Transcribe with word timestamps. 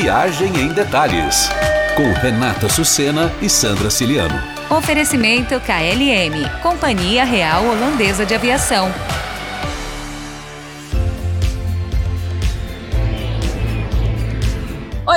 Viagem 0.00 0.56
em 0.60 0.68
Detalhes, 0.68 1.50
com 1.96 2.12
Renata 2.20 2.68
Sucena 2.68 3.32
e 3.42 3.50
Sandra 3.50 3.90
Ciliano. 3.90 4.40
Oferecimento 4.70 5.60
KLM, 5.60 6.48
Companhia 6.62 7.24
Real 7.24 7.64
Holandesa 7.64 8.24
de 8.24 8.32
Aviação. 8.32 8.94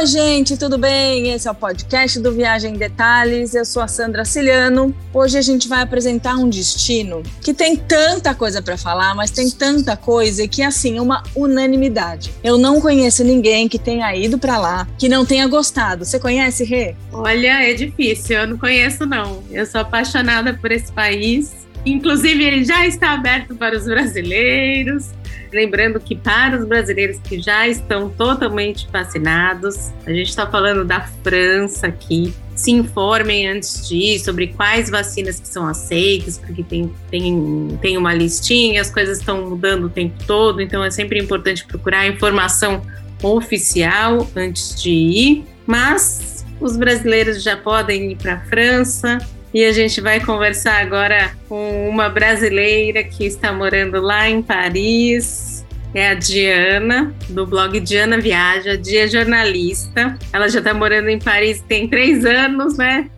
Oi, 0.01 0.07
gente, 0.07 0.57
tudo 0.57 0.79
bem? 0.79 1.29
Esse 1.31 1.47
é 1.47 1.51
o 1.51 1.53
podcast 1.53 2.19
do 2.19 2.31
Viagem 2.31 2.73
em 2.73 2.75
Detalhes. 2.75 3.53
Eu 3.53 3.63
sou 3.63 3.83
a 3.83 3.87
Sandra 3.87 4.25
Ciliano. 4.25 4.95
Hoje 5.13 5.37
a 5.37 5.43
gente 5.43 5.67
vai 5.67 5.83
apresentar 5.83 6.37
um 6.37 6.49
destino 6.49 7.21
que 7.39 7.53
tem 7.53 7.75
tanta 7.75 8.33
coisa 8.33 8.63
para 8.63 8.75
falar, 8.79 9.13
mas 9.13 9.29
tem 9.29 9.47
tanta 9.51 9.95
coisa 9.95 10.47
que 10.47 10.63
assim, 10.63 10.99
uma 10.99 11.21
unanimidade. 11.35 12.33
Eu 12.43 12.57
não 12.57 12.81
conheço 12.81 13.23
ninguém 13.23 13.69
que 13.69 13.77
tenha 13.77 14.15
ido 14.15 14.39
para 14.39 14.57
lá 14.57 14.87
que 14.97 15.07
não 15.07 15.23
tenha 15.23 15.45
gostado. 15.45 16.03
Você 16.03 16.19
conhece, 16.19 16.63
Rê? 16.63 16.95
Olha, 17.13 17.61
é 17.69 17.71
difícil. 17.75 18.39
Eu 18.39 18.47
não 18.47 18.57
conheço 18.57 19.05
não. 19.05 19.43
Eu 19.51 19.67
sou 19.67 19.81
apaixonada 19.81 20.51
por 20.51 20.71
esse 20.71 20.91
país. 20.91 21.67
Inclusive, 21.85 22.43
ele 22.43 22.65
já 22.65 22.87
está 22.87 23.11
aberto 23.11 23.55
para 23.55 23.77
os 23.77 23.85
brasileiros. 23.85 25.11
Lembrando 25.51 25.99
que 25.99 26.15
para 26.15 26.57
os 26.57 26.65
brasileiros 26.65 27.19
que 27.19 27.41
já 27.41 27.67
estão 27.67 28.09
totalmente 28.09 28.87
vacinados, 28.91 29.91
a 30.05 30.11
gente 30.11 30.29
está 30.29 30.47
falando 30.47 30.85
da 30.85 31.01
França 31.23 31.87
aqui. 31.87 32.33
Se 32.55 32.71
informem 32.71 33.47
antes 33.47 33.87
de 33.87 33.97
ir 33.97 34.19
sobre 34.19 34.47
quais 34.47 34.89
vacinas 34.89 35.39
que 35.39 35.47
são 35.47 35.67
aceitas, 35.67 36.37
porque 36.37 36.63
tem, 36.63 36.93
tem, 37.09 37.77
tem 37.81 37.97
uma 37.97 38.13
listinha, 38.13 38.79
as 38.79 38.89
coisas 38.89 39.19
estão 39.19 39.49
mudando 39.49 39.85
o 39.85 39.89
tempo 39.89 40.15
todo, 40.25 40.61
então 40.61 40.83
é 40.83 40.91
sempre 40.91 41.19
importante 41.19 41.65
procurar 41.65 42.07
informação 42.07 42.81
oficial 43.21 44.29
antes 44.35 44.81
de 44.81 44.91
ir. 44.91 45.45
Mas 45.65 46.45
os 46.61 46.77
brasileiros 46.77 47.43
já 47.43 47.57
podem 47.57 48.11
ir 48.11 48.15
para 48.15 48.35
a 48.35 48.39
França, 48.41 49.17
e 49.53 49.65
a 49.65 49.73
gente 49.73 49.99
vai 49.99 50.19
conversar 50.21 50.81
agora 50.81 51.33
com 51.49 51.89
uma 51.89 52.07
brasileira 52.07 53.03
que 53.03 53.25
está 53.25 53.51
morando 53.51 53.99
lá 53.99 54.29
em 54.29 54.41
Paris. 54.41 55.50
É 55.93 56.09
a 56.09 56.13
Diana, 56.13 57.13
do 57.29 57.45
blog 57.45 57.79
Diana 57.79 58.19
Viaja. 58.19 58.77
Dia 58.77 59.03
é 59.03 59.07
jornalista. 59.07 60.17
Ela 60.31 60.47
já 60.47 60.59
está 60.59 60.73
morando 60.73 61.09
em 61.09 61.19
Paris 61.19 61.61
tem 61.67 61.87
três 61.87 62.23
anos, 62.25 62.77
né? 62.77 63.09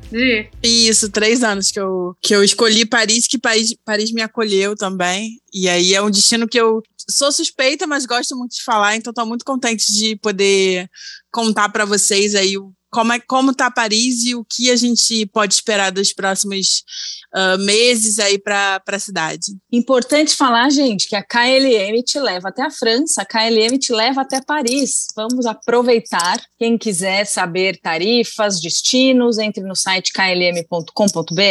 Isso, 0.61 1.09
três 1.11 1.43
anos 1.43 1.71
que 1.71 1.79
eu, 1.79 2.15
que 2.21 2.35
eu 2.35 2.43
escolhi 2.43 2.85
Paris, 2.85 3.27
que 3.27 3.37
Paris, 3.37 3.75
Paris 3.85 4.11
me 4.11 4.21
acolheu 4.21 4.75
também. 4.75 5.39
E 5.53 5.69
aí 5.69 5.93
é 5.93 6.01
um 6.01 6.09
destino 6.09 6.47
que 6.47 6.59
eu 6.59 6.81
sou 7.09 7.31
suspeita, 7.31 7.85
mas 7.85 8.05
gosto 8.05 8.35
muito 8.35 8.55
de 8.55 8.63
falar, 8.63 8.95
então 8.95 9.11
estou 9.11 9.25
muito 9.25 9.43
contente 9.43 9.91
de 9.91 10.15
poder 10.15 10.89
contar 11.31 11.69
para 11.69 11.85
vocês 11.85 12.35
aí 12.35 12.57
como 12.93 13.11
é 13.11 13.19
como 13.19 13.49
está 13.49 13.71
Paris 13.71 14.23
e 14.23 14.35
o 14.35 14.45
que 14.45 14.69
a 14.69 14.75
gente 14.75 15.25
pode 15.25 15.55
esperar 15.55 15.91
dos 15.91 16.13
próximos 16.13 16.83
uh, 17.35 17.57
meses 17.57 18.19
aí 18.19 18.37
para 18.37 18.79
a 18.85 18.99
cidade. 18.99 19.57
Importante 19.71 20.35
falar, 20.35 20.69
gente, 20.69 21.07
que 21.07 21.15
a 21.15 21.23
KLM 21.23 22.03
te 22.05 22.19
leva 22.19 22.49
até 22.49 22.61
a 22.61 22.69
França, 22.69 23.23
a 23.23 23.25
KLM 23.25 23.79
te 23.79 23.91
leva 23.91 24.21
até 24.21 24.39
Paris. 24.41 25.07
Vamos 25.15 25.47
aproveitar. 25.47 26.39
Quem 26.59 26.77
quiser 26.77 27.25
saber 27.25 27.79
tarifas, 27.81 28.61
destinos, 28.61 29.39
entre 29.39 29.63
no 29.63 29.75
site 29.75 30.13
klm.com.br 30.13 31.41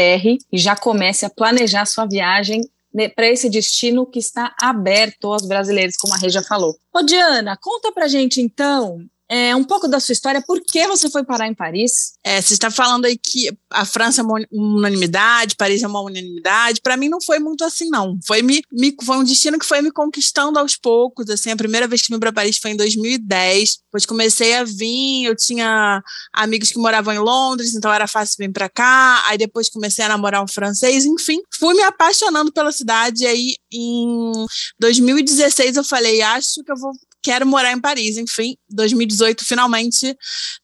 e 0.52 0.58
já 0.58 0.76
comece 0.76 1.26
a 1.26 1.30
planejar 1.30 1.86
sua 1.86 2.06
viagem 2.06 2.62
né, 2.94 3.08
para 3.08 3.26
esse 3.26 3.50
destino 3.50 4.06
que 4.06 4.20
está 4.20 4.54
aberto 4.60 5.32
aos 5.32 5.44
brasileiros, 5.44 5.96
como 5.96 6.14
a 6.14 6.18
Reja 6.18 6.42
falou. 6.42 6.76
Ô 6.94 7.02
Diana, 7.02 7.58
conta 7.60 7.90
pra 7.90 8.06
gente 8.06 8.40
então 8.40 9.04
é, 9.34 9.56
um 9.56 9.64
pouco 9.64 9.88
da 9.88 9.98
sua 9.98 10.12
história, 10.12 10.44
por 10.46 10.60
que 10.60 10.86
você 10.86 11.08
foi 11.08 11.24
parar 11.24 11.48
em 11.48 11.54
Paris? 11.54 12.12
É, 12.22 12.38
você 12.38 12.52
está 12.52 12.70
falando 12.70 13.06
aí 13.06 13.16
que 13.16 13.50
a 13.70 13.86
França 13.86 14.20
é 14.20 14.24
uma 14.24 14.38
unanimidade, 14.52 15.56
Paris 15.56 15.82
é 15.82 15.86
uma 15.86 16.02
unanimidade. 16.02 16.82
Para 16.82 16.98
mim 16.98 17.08
não 17.08 17.18
foi 17.18 17.38
muito 17.38 17.64
assim, 17.64 17.88
não. 17.88 18.18
Foi, 18.26 18.42
me, 18.42 18.62
me, 18.70 18.94
foi 19.02 19.16
um 19.16 19.24
destino 19.24 19.58
que 19.58 19.64
foi 19.64 19.80
me 19.80 19.90
conquistando 19.90 20.58
aos 20.58 20.76
poucos. 20.76 21.30
Assim, 21.30 21.50
a 21.50 21.56
primeira 21.56 21.88
vez 21.88 22.02
que 22.02 22.12
vim 22.12 22.20
para 22.20 22.30
Paris 22.30 22.58
foi 22.58 22.72
em 22.72 22.76
2010. 22.76 23.78
Depois 23.86 24.04
comecei 24.04 24.54
a 24.54 24.64
vir, 24.64 25.24
eu 25.24 25.34
tinha 25.34 26.02
amigos 26.34 26.70
que 26.70 26.78
moravam 26.78 27.14
em 27.14 27.18
Londres, 27.18 27.74
então 27.74 27.90
era 27.90 28.06
fácil 28.06 28.36
vir 28.38 28.52
para 28.52 28.68
cá. 28.68 29.24
Aí 29.28 29.38
depois 29.38 29.70
comecei 29.70 30.04
a 30.04 30.08
namorar 30.08 30.44
um 30.44 30.48
francês, 30.48 31.06
enfim, 31.06 31.40
fui 31.58 31.72
me 31.72 31.82
apaixonando 31.84 32.52
pela 32.52 32.70
cidade. 32.70 33.24
E 33.24 33.26
aí 33.26 33.56
em 33.72 34.30
2016 34.78 35.76
eu 35.76 35.84
falei, 35.84 36.20
acho 36.20 36.62
que 36.62 36.70
eu 36.70 36.76
vou 36.76 36.92
quero 37.22 37.46
morar 37.46 37.72
em 37.72 37.80
Paris. 37.80 38.16
Enfim, 38.16 38.56
2018, 38.70 39.44
finalmente 39.44 40.16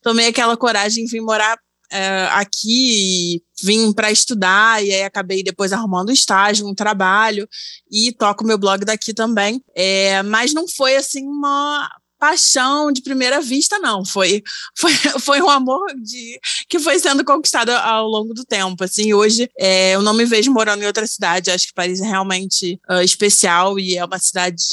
tomei 0.02 0.26
aquela 0.26 0.56
coragem 0.56 1.04
de 1.04 1.10
vir 1.10 1.20
morar 1.20 1.58
é, 1.90 2.28
aqui 2.32 3.36
e 3.36 3.42
vim 3.62 3.92
para 3.92 4.10
estudar 4.10 4.84
e 4.84 4.92
aí 4.92 5.02
acabei 5.02 5.42
depois 5.42 5.72
arrumando 5.72 6.10
um 6.10 6.12
estágio, 6.12 6.66
um 6.66 6.74
trabalho 6.74 7.48
e 7.90 8.12
toco 8.12 8.44
meu 8.44 8.58
blog 8.58 8.84
daqui 8.84 9.14
também. 9.14 9.62
É, 9.74 10.22
mas 10.22 10.52
não 10.52 10.66
foi 10.68 10.96
assim 10.96 11.26
uma 11.26 11.88
paixão 12.18 12.90
de 12.92 13.02
primeira 13.02 13.40
vista, 13.40 13.78
não. 13.78 14.04
Foi, 14.04 14.42
foi, 14.76 14.92
foi 15.20 15.40
um 15.40 15.48
amor 15.48 15.86
de, 16.02 16.38
que 16.68 16.78
foi 16.78 16.98
sendo 16.98 17.24
conquistado 17.24 17.70
ao 17.70 18.06
longo 18.06 18.34
do 18.34 18.44
tempo. 18.44 18.82
Assim, 18.84 19.12
hoje 19.12 19.48
é, 19.58 19.94
eu 19.94 20.02
não 20.02 20.12
me 20.12 20.24
vejo 20.24 20.52
morando 20.52 20.82
em 20.82 20.86
outra 20.86 21.06
cidade. 21.06 21.50
Acho 21.50 21.68
que 21.68 21.74
Paris 21.74 22.00
é 22.00 22.06
realmente 22.06 22.80
uh, 22.90 23.00
especial 23.00 23.78
e 23.78 23.96
é 23.96 24.04
uma 24.04 24.18
cidade 24.18 24.64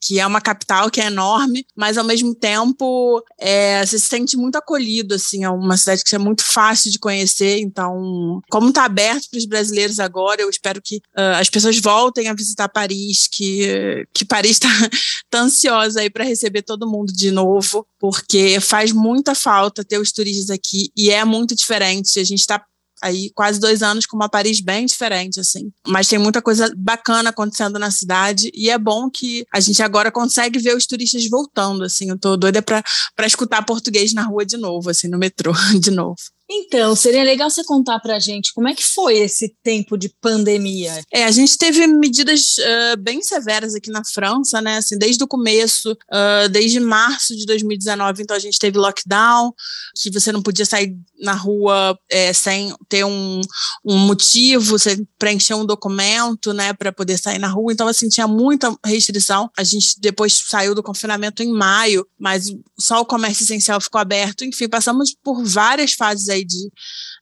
que 0.00 0.18
é 0.18 0.26
uma 0.26 0.40
capital 0.40 0.90
que 0.90 1.00
é 1.00 1.06
enorme, 1.06 1.64
mas 1.76 1.96
ao 1.96 2.04
mesmo 2.04 2.34
tempo 2.34 3.22
é, 3.38 3.84
você 3.84 3.98
se 3.98 4.06
sente 4.06 4.36
muito 4.36 4.56
acolhido. 4.56 5.14
Assim, 5.14 5.44
é 5.44 5.50
uma 5.50 5.76
cidade 5.76 6.02
que 6.04 6.14
é 6.14 6.18
muito 6.18 6.44
fácil 6.44 6.90
de 6.90 6.98
conhecer. 6.98 7.60
Então, 7.60 8.40
como 8.50 8.68
está 8.68 8.84
aberto 8.84 9.28
para 9.30 9.38
os 9.38 9.46
brasileiros 9.46 9.98
agora, 9.98 10.42
eu 10.42 10.50
espero 10.50 10.80
que 10.82 10.96
uh, 10.96 11.38
as 11.38 11.48
pessoas 11.48 11.78
voltem 11.78 12.28
a 12.28 12.34
visitar 12.34 12.68
Paris, 12.68 13.28
que, 13.30 14.06
que 14.12 14.24
Paris 14.24 14.52
está 14.52 14.68
tá 15.30 15.40
ansiosa 15.40 16.00
aí 16.00 16.10
para 16.10 16.24
receber 16.24 16.62
todo 16.62 16.79
todo 16.80 16.90
mundo 16.90 17.12
de 17.12 17.30
novo, 17.30 17.86
porque 17.98 18.58
faz 18.58 18.90
muita 18.90 19.34
falta 19.34 19.84
ter 19.84 19.98
os 19.98 20.10
turistas 20.10 20.48
aqui 20.48 20.90
e 20.96 21.10
é 21.10 21.22
muito 21.24 21.54
diferente. 21.54 22.18
A 22.18 22.24
gente 22.24 22.40
está 22.40 22.64
aí 23.02 23.30
quase 23.34 23.60
dois 23.60 23.82
anos 23.82 24.06
com 24.06 24.16
uma 24.16 24.28
Paris 24.28 24.60
bem 24.60 24.86
diferente, 24.86 25.40
assim. 25.40 25.70
Mas 25.86 26.08
tem 26.08 26.18
muita 26.18 26.40
coisa 26.40 26.72
bacana 26.76 27.30
acontecendo 27.30 27.78
na 27.78 27.90
cidade 27.90 28.50
e 28.54 28.70
é 28.70 28.78
bom 28.78 29.10
que 29.10 29.44
a 29.52 29.60
gente 29.60 29.82
agora 29.82 30.10
consegue 30.10 30.58
ver 30.58 30.76
os 30.76 30.86
turistas 30.86 31.28
voltando, 31.28 31.84
assim. 31.84 32.10
Eu 32.10 32.18
tô 32.18 32.36
doida 32.36 32.62
para 32.62 32.82
escutar 33.26 33.64
português 33.64 34.12
na 34.12 34.22
rua 34.22 34.44
de 34.44 34.56
novo, 34.56 34.90
assim, 34.90 35.08
no 35.08 35.18
metrô 35.18 35.52
de 35.78 35.90
novo. 35.90 36.16
Então, 36.52 36.96
seria 36.96 37.22
legal 37.22 37.48
você 37.48 37.62
contar 37.62 38.00
para 38.00 38.16
a 38.16 38.18
gente 38.18 38.52
como 38.52 38.66
é 38.66 38.74
que 38.74 38.82
foi 38.82 39.18
esse 39.18 39.54
tempo 39.62 39.96
de 39.96 40.08
pandemia. 40.20 41.00
É, 41.12 41.24
a 41.24 41.30
gente 41.30 41.56
teve 41.56 41.86
medidas 41.86 42.56
uh, 42.58 43.00
bem 43.00 43.22
severas 43.22 43.72
aqui 43.76 43.88
na 43.88 44.02
França, 44.04 44.60
né? 44.60 44.78
Assim, 44.78 44.98
desde 44.98 45.22
o 45.22 45.28
começo, 45.28 45.92
uh, 45.92 46.48
desde 46.50 46.80
março 46.80 47.36
de 47.36 47.46
2019, 47.46 48.22
então 48.22 48.36
a 48.36 48.40
gente 48.40 48.58
teve 48.58 48.78
lockdown, 48.78 49.52
que 49.96 50.10
você 50.10 50.32
não 50.32 50.42
podia 50.42 50.66
sair 50.66 50.96
na 51.20 51.34
rua 51.34 51.96
é, 52.10 52.32
sem 52.32 52.74
ter 52.88 53.04
um, 53.04 53.40
um 53.84 53.98
motivo, 53.98 54.78
você 54.78 55.00
preencher 55.18 55.54
um 55.54 55.64
documento, 55.64 56.52
né, 56.52 56.72
para 56.72 56.90
poder 56.90 57.18
sair 57.18 57.38
na 57.38 57.48
rua. 57.48 57.72
Então, 57.72 57.86
assim, 57.86 58.08
tinha 58.08 58.26
muita 58.26 58.74
restrição. 58.84 59.50
A 59.56 59.62
gente 59.62 60.00
depois 60.00 60.42
saiu 60.48 60.74
do 60.74 60.82
confinamento 60.82 61.42
em 61.42 61.52
maio, 61.52 62.04
mas 62.18 62.52
só 62.78 63.00
o 63.00 63.06
comércio 63.06 63.44
essencial 63.44 63.80
ficou 63.80 64.00
aberto. 64.00 64.44
Enfim, 64.44 64.68
passamos 64.68 65.14
por 65.22 65.44
várias 65.44 65.92
fases 65.92 66.28
aí 66.28 66.39
de, 66.44 66.70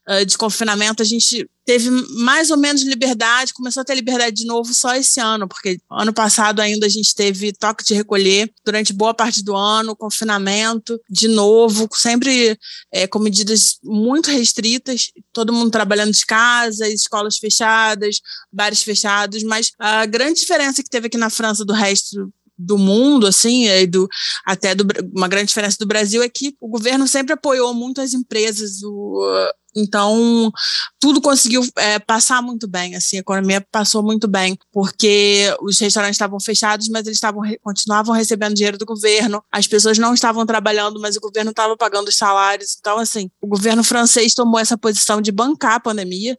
uh, 0.09 0.25
de 0.25 0.37
confinamento, 0.37 1.03
a 1.03 1.07
gente 1.07 1.49
teve 1.69 1.91
mais 1.91 2.51
ou 2.51 2.57
menos 2.57 2.81
liberdade, 2.83 3.53
começou 3.53 3.83
a 3.83 3.85
ter 3.85 3.95
liberdade 3.95 4.37
de 4.37 4.47
novo 4.47 4.73
só 4.73 4.95
esse 4.95 5.21
ano, 5.21 5.47
porque 5.47 5.79
ano 5.91 6.15
passado 6.15 6.61
ainda 6.61 6.87
a 6.87 6.89
gente 6.89 7.15
teve 7.15 7.53
toque 7.53 7.85
de 7.85 7.93
recolher 7.93 8.51
durante 8.65 8.91
boa 8.91 9.13
parte 9.13 9.45
do 9.45 9.55
ano, 9.55 9.95
confinamento 9.95 10.99
de 11.11 11.29
novo, 11.29 11.87
sempre 11.93 12.59
é, 12.91 13.07
com 13.07 13.19
medidas 13.19 13.77
muito 13.85 14.31
restritas, 14.31 15.09
todo 15.31 15.53
mundo 15.53 15.71
trabalhando 15.71 16.13
de 16.13 16.25
casa, 16.25 16.89
escolas 16.89 17.37
fechadas, 17.37 18.17
bares 18.51 18.83
fechados, 18.83 19.43
mas 19.43 19.73
a 19.79 20.07
grande 20.07 20.41
diferença 20.41 20.83
que 20.83 20.89
teve 20.89 21.09
aqui 21.09 21.19
na 21.19 21.29
França 21.29 21.67
do 21.67 21.75
resto 21.75 22.33
do 22.59 22.77
mundo, 22.77 23.27
assim, 23.27 23.69
e 23.69 23.87
do, 23.87 24.09
até 24.45 24.75
do, 24.75 24.85
uma 25.15 25.29
grande 25.29 25.47
diferença 25.47 25.77
do 25.79 25.87
Brasil 25.87 26.23
é 26.23 26.29
que 26.29 26.57
o 26.61 26.69
governo 26.69 27.07
sempre 27.07 27.35
apoiou 27.35 27.73
muito 27.73 28.01
as 28.01 28.13
empresas, 28.13 28.83
o, 28.83 29.51
então 29.77 30.51
tudo 30.99 31.21
conseguiu 31.21 31.63
é, 31.77 32.01
passar 32.01 32.43
muito 32.43 32.67
bem, 32.67 32.97
assim, 32.97 33.19
a 33.19 33.21
economia 33.21 33.65
passou 33.71 34.03
muito 34.03 34.27
bem, 34.27 34.59
porque 34.73 35.55
os 35.63 35.79
restaurantes 35.79 36.17
estavam 36.17 36.41
fechados, 36.41 36.89
mas 36.89 37.07
eles 37.07 37.19
estavam 37.19 37.43
continuavam 37.63 38.15
recebendo 38.15 38.55
dinheiro 38.55 38.77
do 38.77 38.85
governo, 38.85 39.43
as 39.53 39.69
pessoas 39.69 39.99
não 39.99 40.15
estavam 40.15 40.45
trabalhando, 40.45 41.01
mas 41.01 41.17
o 41.17 41.21
governo 41.21 41.51
estava 41.51 41.77
pagando 41.77 42.09
os 42.09 42.17
salários, 42.17 42.77
então 42.79 42.99
assim, 42.99 43.31
o 43.41 43.47
governo 43.47 43.85
francês 43.85 44.35
tomou 44.35 44.59
essa 44.59 44.77
posição 44.77 45.21
de 45.21 45.31
bancar 45.31 45.75
a 45.75 45.81
pandemia, 45.81 46.37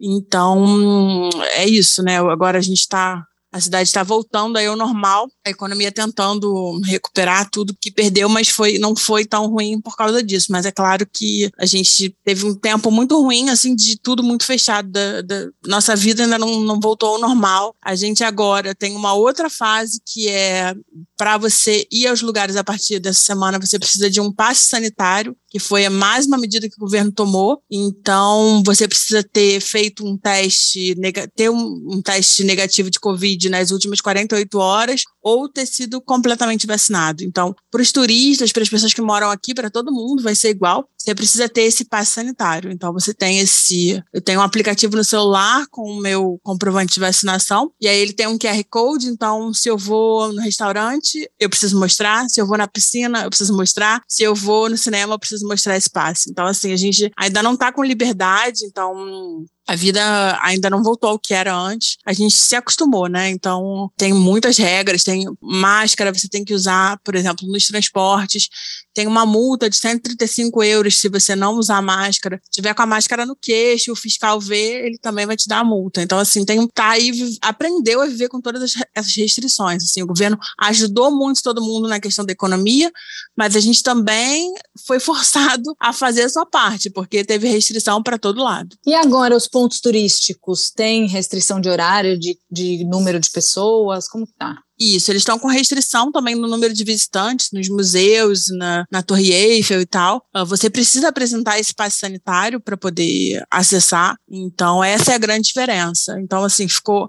então 0.00 1.30
é 1.52 1.64
isso, 1.64 2.02
né? 2.02 2.18
Agora 2.18 2.58
a 2.58 2.60
gente 2.60 2.80
está 2.80 3.24
a 3.54 3.60
cidade 3.60 3.88
está 3.88 4.02
voltando 4.02 4.56
aí 4.56 4.66
ao 4.66 4.74
normal. 4.74 5.28
A 5.44 5.50
economia 5.50 5.92
tentando 5.92 6.80
recuperar 6.84 7.48
tudo 7.50 7.76
que 7.78 7.90
perdeu, 7.90 8.28
mas 8.28 8.48
foi, 8.48 8.78
não 8.78 8.96
foi 8.96 9.24
tão 9.26 9.46
ruim 9.46 9.80
por 9.80 9.96
causa 9.96 10.22
disso. 10.22 10.50
Mas 10.50 10.64
é 10.64 10.72
claro 10.72 11.06
que 11.06 11.50
a 11.58 11.66
gente 11.66 12.14
teve 12.24 12.46
um 12.46 12.54
tempo 12.54 12.90
muito 12.90 13.20
ruim, 13.20 13.50
assim, 13.50 13.74
de 13.74 13.98
tudo 13.98 14.22
muito 14.22 14.44
fechado. 14.44 14.90
Da, 14.90 15.20
da, 15.22 15.48
nossa 15.66 15.94
vida 15.94 16.22
ainda 16.22 16.38
não, 16.38 16.60
não 16.60 16.80
voltou 16.80 17.10
ao 17.10 17.20
normal. 17.20 17.74
A 17.82 17.94
gente 17.94 18.24
agora 18.24 18.74
tem 18.74 18.96
uma 18.96 19.12
outra 19.12 19.50
fase 19.50 20.00
que 20.04 20.28
é 20.28 20.74
para 21.16 21.36
você 21.38 21.86
ir 21.90 22.06
aos 22.06 22.22
lugares 22.22 22.56
a 22.56 22.64
partir 22.64 22.98
dessa 22.98 23.20
semana, 23.20 23.58
você 23.58 23.78
precisa 23.78 24.10
de 24.10 24.20
um 24.20 24.32
passe 24.32 24.64
sanitário, 24.64 25.36
que 25.48 25.58
foi 25.58 25.84
a 25.84 25.90
mais 25.90 26.26
uma 26.26 26.36
medida 26.36 26.68
que 26.68 26.76
o 26.76 26.80
governo 26.80 27.12
tomou. 27.12 27.62
Então, 27.70 28.62
você 28.64 28.88
precisa 28.88 29.22
ter 29.22 29.60
feito 29.60 30.04
um 30.04 30.16
teste, 30.18 30.94
ter 31.36 31.48
um, 31.50 31.86
um 31.88 32.02
teste 32.02 32.42
negativo 32.42 32.90
de 32.90 32.98
Covid 32.98 33.48
nas 33.48 33.70
últimas 33.70 34.00
48 34.00 34.58
horas 34.58 35.02
ou 35.22 35.33
ter 35.48 35.66
sido 35.66 36.00
completamente 36.00 36.66
vacinado. 36.66 37.22
Então, 37.22 37.54
para 37.70 37.82
os 37.82 37.92
turistas, 37.92 38.52
para 38.52 38.62
as 38.62 38.68
pessoas 38.68 38.94
que 38.94 39.02
moram 39.02 39.30
aqui, 39.30 39.54
para 39.54 39.70
todo 39.70 39.92
mundo 39.92 40.22
vai 40.22 40.34
ser 40.34 40.50
igual. 40.50 40.88
Você 40.96 41.14
precisa 41.14 41.48
ter 41.48 41.62
esse 41.62 41.84
passe 41.84 42.12
sanitário. 42.12 42.70
Então, 42.70 42.92
você 42.92 43.12
tem 43.12 43.38
esse. 43.38 44.02
Eu 44.12 44.22
tenho 44.22 44.40
um 44.40 44.42
aplicativo 44.42 44.96
no 44.96 45.04
celular 45.04 45.66
com 45.70 45.82
o 45.82 46.00
meu 46.00 46.38
comprovante 46.42 46.94
de 46.94 47.00
vacinação, 47.00 47.70
e 47.80 47.86
aí 47.86 47.98
ele 47.98 48.12
tem 48.12 48.26
um 48.26 48.38
QR 48.38 48.62
Code. 48.70 49.08
Então, 49.08 49.52
se 49.52 49.68
eu 49.68 49.76
vou 49.76 50.32
no 50.32 50.40
restaurante, 50.40 51.28
eu 51.38 51.50
preciso 51.50 51.78
mostrar. 51.78 52.26
Se 52.28 52.40
eu 52.40 52.46
vou 52.46 52.56
na 52.56 52.66
piscina, 52.66 53.24
eu 53.24 53.28
preciso 53.28 53.54
mostrar. 53.54 54.02
Se 54.08 54.22
eu 54.22 54.34
vou 54.34 54.70
no 54.70 54.78
cinema, 54.78 55.14
eu 55.14 55.18
preciso 55.18 55.46
mostrar 55.46 55.76
esse 55.76 55.90
passe. 55.90 56.30
Então, 56.30 56.46
assim, 56.46 56.72
a 56.72 56.76
gente 56.76 57.10
ainda 57.18 57.42
não 57.42 57.54
está 57.54 57.70
com 57.70 57.84
liberdade, 57.84 58.64
então 58.64 59.44
a 59.66 59.74
vida 59.74 60.38
ainda 60.42 60.68
não 60.68 60.82
voltou 60.82 61.10
ao 61.10 61.18
que 61.18 61.32
era 61.32 61.54
antes. 61.54 61.96
A 62.04 62.12
gente 62.12 62.34
se 62.34 62.54
acostumou, 62.54 63.08
né? 63.08 63.30
Então, 63.30 63.90
tem 63.96 64.12
muitas 64.12 64.58
regras, 64.58 65.02
tem 65.02 65.24
máscara, 65.40 66.12
você 66.12 66.28
tem 66.28 66.44
que 66.44 66.54
usar, 66.54 66.98
por 67.02 67.14
exemplo, 67.14 67.48
nos 67.48 67.66
transportes. 67.66 68.48
Tem 68.94 69.06
uma 69.06 69.26
multa 69.26 69.68
de 69.68 69.76
135 69.76 70.62
euros 70.62 71.00
se 71.00 71.08
você 71.08 71.34
não 71.34 71.56
usar 71.56 71.82
máscara. 71.82 72.40
Se 72.44 72.52
tiver 72.52 72.74
com 72.74 72.82
a 72.82 72.86
máscara 72.86 73.26
no 73.26 73.36
queixo, 73.36 73.92
o 73.92 73.96
fiscal 73.96 74.40
vê, 74.40 74.86
ele 74.86 74.98
também 74.98 75.26
vai 75.26 75.36
te 75.36 75.48
dar 75.48 75.58
a 75.58 75.64
multa. 75.64 76.00
Então, 76.00 76.18
assim, 76.18 76.44
tem 76.44 76.66
tá 76.68 76.90
aí, 76.90 77.10
aprendeu 77.42 78.00
a 78.00 78.06
viver 78.06 78.28
com 78.28 78.40
todas 78.40 78.62
essas 78.94 79.16
restrições. 79.16 79.82
Assim, 79.82 80.02
o 80.02 80.06
governo 80.06 80.38
ajudou 80.60 81.10
muito 81.10 81.42
todo 81.42 81.62
mundo 81.62 81.88
na 81.88 82.00
questão 82.00 82.24
da 82.24 82.32
economia, 82.32 82.90
mas 83.36 83.56
a 83.56 83.60
gente 83.60 83.82
também 83.82 84.54
foi 84.86 85.00
forçado 85.00 85.74
a 85.80 85.92
fazer 85.92 86.22
a 86.22 86.28
sua 86.28 86.46
parte, 86.46 86.88
porque 86.88 87.24
teve 87.24 87.48
restrição 87.48 88.02
para 88.02 88.18
todo 88.18 88.42
lado. 88.42 88.76
E 88.86 88.94
agora, 88.94 89.36
os 89.36 89.48
pontos 89.48 89.80
turísticos 89.80 90.70
têm 90.70 91.08
restrição 91.08 91.60
de 91.60 91.68
horário, 91.68 92.18
de, 92.18 92.38
de 92.50 92.84
número 92.84 93.18
de 93.18 93.30
pessoas? 93.30 94.08
Como 94.08 94.24
está? 94.24 94.56
Isso, 94.78 95.10
eles 95.10 95.20
estão 95.22 95.38
com 95.38 95.48
restrição 95.48 96.10
também 96.10 96.34
no 96.34 96.48
número 96.48 96.74
de 96.74 96.82
visitantes 96.82 97.50
nos 97.52 97.68
museus, 97.68 98.46
na, 98.58 98.84
na 98.90 99.02
Torre 99.02 99.32
Eiffel 99.32 99.80
e 99.80 99.86
tal. 99.86 100.26
Uh, 100.34 100.44
você 100.44 100.68
precisa 100.68 101.08
apresentar 101.08 101.58
esse 101.60 101.72
passe 101.72 101.98
sanitário 101.98 102.60
para 102.60 102.76
poder 102.76 103.44
acessar. 103.50 104.16
Então, 104.28 104.82
essa 104.82 105.12
é 105.12 105.14
a 105.14 105.18
grande 105.18 105.46
diferença. 105.46 106.18
Então, 106.20 106.42
assim, 106.42 106.68
ficou 106.68 107.08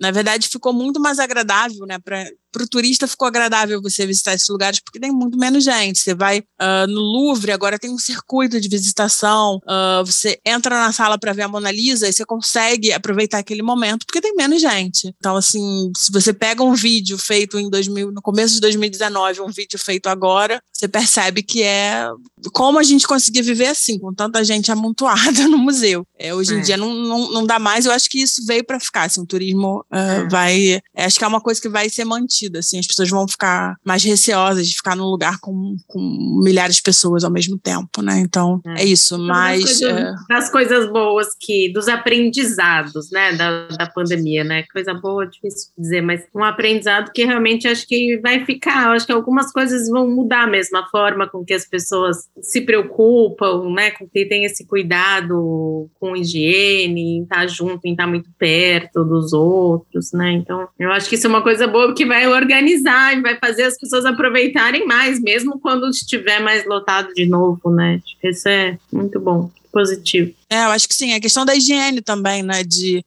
na 0.00 0.10
verdade, 0.10 0.48
ficou 0.48 0.72
muito 0.72 0.98
mais 0.98 1.18
agradável, 1.18 1.84
né? 1.86 1.98
Para 1.98 2.24
o 2.58 2.68
turista 2.68 3.06
ficou 3.06 3.28
agradável 3.28 3.80
você 3.80 4.06
visitar 4.06 4.34
esses 4.34 4.48
lugares 4.48 4.80
porque 4.80 4.98
tem 4.98 5.10
muito 5.10 5.38
menos 5.38 5.64
gente. 5.64 5.98
Você 5.98 6.14
vai 6.14 6.40
uh, 6.40 6.86
no 6.88 7.00
Louvre, 7.00 7.52
agora 7.52 7.78
tem 7.78 7.90
um 7.90 7.98
circuito 7.98 8.60
de 8.60 8.68
visitação. 8.68 9.58
Uh, 9.58 10.04
você 10.04 10.38
entra 10.44 10.74
na 10.74 10.92
sala 10.92 11.18
para 11.18 11.32
ver 11.32 11.42
a 11.42 11.48
Mona 11.48 11.70
Lisa 11.70 12.08
e 12.08 12.12
você 12.12 12.24
consegue 12.24 12.92
aproveitar 12.92 13.38
aquele 13.38 13.62
momento 13.62 14.06
porque 14.06 14.20
tem 14.20 14.34
menos 14.34 14.60
gente. 14.60 15.14
Então, 15.18 15.36
assim, 15.36 15.90
se 15.96 16.10
você 16.12 16.32
pega 16.32 16.62
um 16.62 16.74
vídeo 16.74 17.18
feito 17.18 17.58
em 17.58 17.68
2000, 17.68 18.12
no 18.12 18.22
começo 18.22 18.54
de 18.54 18.60
2019, 18.60 19.40
um 19.40 19.50
vídeo 19.50 19.78
feito 19.78 20.08
agora, 20.08 20.62
você 20.72 20.88
percebe 20.88 21.42
que 21.42 21.62
é 21.62 22.08
como 22.52 22.78
a 22.78 22.82
gente 22.82 23.06
conseguia 23.06 23.42
viver 23.42 23.66
assim, 23.66 23.98
com 23.98 24.14
tanta 24.14 24.42
gente 24.44 24.72
amontoada 24.72 25.46
no 25.48 25.58
museu. 25.58 26.06
É, 26.18 26.34
hoje 26.34 26.54
em 26.54 26.58
é. 26.58 26.62
dia 26.62 26.76
não, 26.76 26.92
não, 26.94 27.30
não 27.32 27.46
dá 27.46 27.58
mais. 27.58 27.86
Eu 27.86 27.92
acho 27.92 28.08
que 28.08 28.22
isso 28.22 28.44
veio 28.46 28.64
para 28.64 28.80
ficar. 28.80 29.00
Assim, 29.00 29.22
o 29.22 29.26
turismo 29.26 29.70
Uh, 29.90 30.28
vai, 30.30 30.80
acho 30.96 31.18
que 31.18 31.24
é 31.24 31.26
uma 31.26 31.40
coisa 31.40 31.60
que 31.60 31.68
vai 31.68 31.88
ser 31.90 32.04
mantida, 32.04 32.39
assim, 32.58 32.78
as 32.78 32.86
pessoas 32.86 33.08
vão 33.08 33.26
ficar 33.26 33.76
mais 33.84 34.04
receosas 34.04 34.66
de 34.66 34.74
ficar 34.74 34.96
num 34.96 35.06
lugar 35.06 35.38
com, 35.40 35.76
com 35.86 36.40
milhares 36.42 36.76
de 36.76 36.82
pessoas 36.82 37.24
ao 37.24 37.30
mesmo 37.30 37.58
tempo, 37.58 38.02
né? 38.02 38.18
Então, 38.20 38.60
é, 38.66 38.82
é 38.82 38.84
isso, 38.84 39.18
mas... 39.18 39.62
Das 39.62 39.78
coisas, 39.78 39.98
é... 39.98 40.14
das 40.28 40.50
coisas, 40.50 40.90
boas 40.90 41.28
que, 41.38 41.72
dos 41.72 41.88
aprendizados, 41.88 43.10
né, 43.10 43.32
da, 43.34 43.68
da 43.68 43.86
pandemia, 43.86 44.44
né? 44.44 44.64
Coisa 44.72 44.94
boa, 44.94 45.26
difícil 45.26 45.70
dizer, 45.76 46.00
mas 46.00 46.22
um 46.34 46.44
aprendizado 46.44 47.10
que 47.12 47.24
realmente 47.24 47.68
acho 47.68 47.86
que 47.86 48.18
vai 48.18 48.44
ficar, 48.44 48.92
acho 48.92 49.06
que 49.06 49.12
algumas 49.12 49.52
coisas 49.52 49.88
vão 49.88 50.08
mudar 50.08 50.48
mesmo, 50.48 50.78
a 50.78 50.86
forma 50.88 51.28
com 51.28 51.44
que 51.44 51.54
as 51.54 51.68
pessoas 51.68 52.16
se 52.40 52.60
preocupam, 52.60 53.70
né, 53.72 53.90
com 53.90 54.08
que 54.08 54.26
tem 54.26 54.44
esse 54.44 54.66
cuidado 54.66 55.88
com 55.98 56.16
higiene, 56.16 57.18
em 57.18 57.22
estar 57.22 57.46
junto, 57.46 57.84
em 57.84 57.92
estar 57.92 58.06
muito 58.06 58.30
perto 58.38 59.04
dos 59.04 59.32
outros, 59.32 59.70
outros, 59.70 60.12
né? 60.12 60.32
Então, 60.32 60.68
eu 60.78 60.90
acho 60.92 61.08
que 61.08 61.14
isso 61.14 61.26
é 61.26 61.30
uma 61.30 61.42
coisa 61.42 61.66
boa 61.66 61.94
que 61.94 62.06
vai 62.06 62.26
organizar 62.30 63.16
e 63.16 63.20
vai 63.20 63.36
fazer 63.36 63.64
as 63.64 63.78
pessoas 63.78 64.04
aproveitarem 64.04 64.86
mais, 64.86 65.20
mesmo 65.20 65.58
quando 65.60 65.88
estiver 65.88 66.40
mais 66.40 66.64
lotado 66.66 67.12
de 67.14 67.26
novo, 67.26 67.70
né? 67.70 68.00
Isso 68.22 68.48
é 68.48 68.78
muito 68.92 69.20
bom 69.20 69.50
positivo. 69.70 70.32
É, 70.48 70.64
eu 70.64 70.70
acho 70.70 70.88
que 70.88 70.94
sim. 70.94 71.14
A 71.14 71.20
questão 71.20 71.44
da 71.44 71.54
higiene 71.54 72.00
também, 72.00 72.42
né? 72.42 72.64
De 72.64 73.04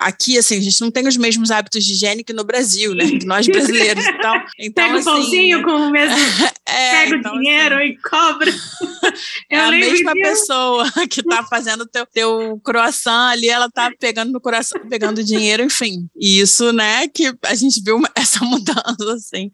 aqui, 0.00 0.38
assim, 0.38 0.56
a 0.56 0.60
gente 0.60 0.80
não 0.80 0.90
tem 0.90 1.06
os 1.06 1.16
mesmos 1.16 1.50
hábitos 1.50 1.84
de 1.84 1.92
higiene 1.92 2.24
que 2.24 2.32
no 2.32 2.44
Brasil, 2.44 2.94
né? 2.94 3.06
Que 3.06 3.26
nós 3.26 3.46
brasileiros. 3.46 4.04
Então, 4.06 4.34
então 4.58 4.84
pega 4.84 4.98
assim, 4.98 5.08
o 5.08 5.12
pãozinho 5.12 5.62
com 5.62 5.70
o 5.70 5.90
mesmo. 5.90 6.16
é, 6.66 7.04
pega 7.04 7.16
então, 7.16 7.34
o 7.34 7.38
dinheiro 7.38 7.74
assim, 7.76 7.86
e 7.86 7.98
cobra. 7.98 8.50
é 9.50 9.58
a 9.58 9.70
mesma 9.70 10.12
pessoa 10.14 10.90
que 11.10 11.22
tá 11.22 11.42
fazendo 11.44 11.86
teu, 11.86 12.06
teu 12.06 12.60
croissant 12.64 13.32
ali, 13.32 13.48
ela 13.48 13.70
tá 13.70 13.90
pegando 13.98 14.32
no 14.32 14.40
coração, 14.40 14.80
pegando 14.88 15.22
dinheiro, 15.22 15.62
enfim. 15.62 16.08
E 16.16 16.40
isso, 16.40 16.72
né, 16.72 17.06
que 17.08 17.34
a 17.42 17.54
gente 17.54 17.82
viu 17.82 18.00
essa 18.14 18.42
mudança, 18.42 19.12
assim, 19.14 19.50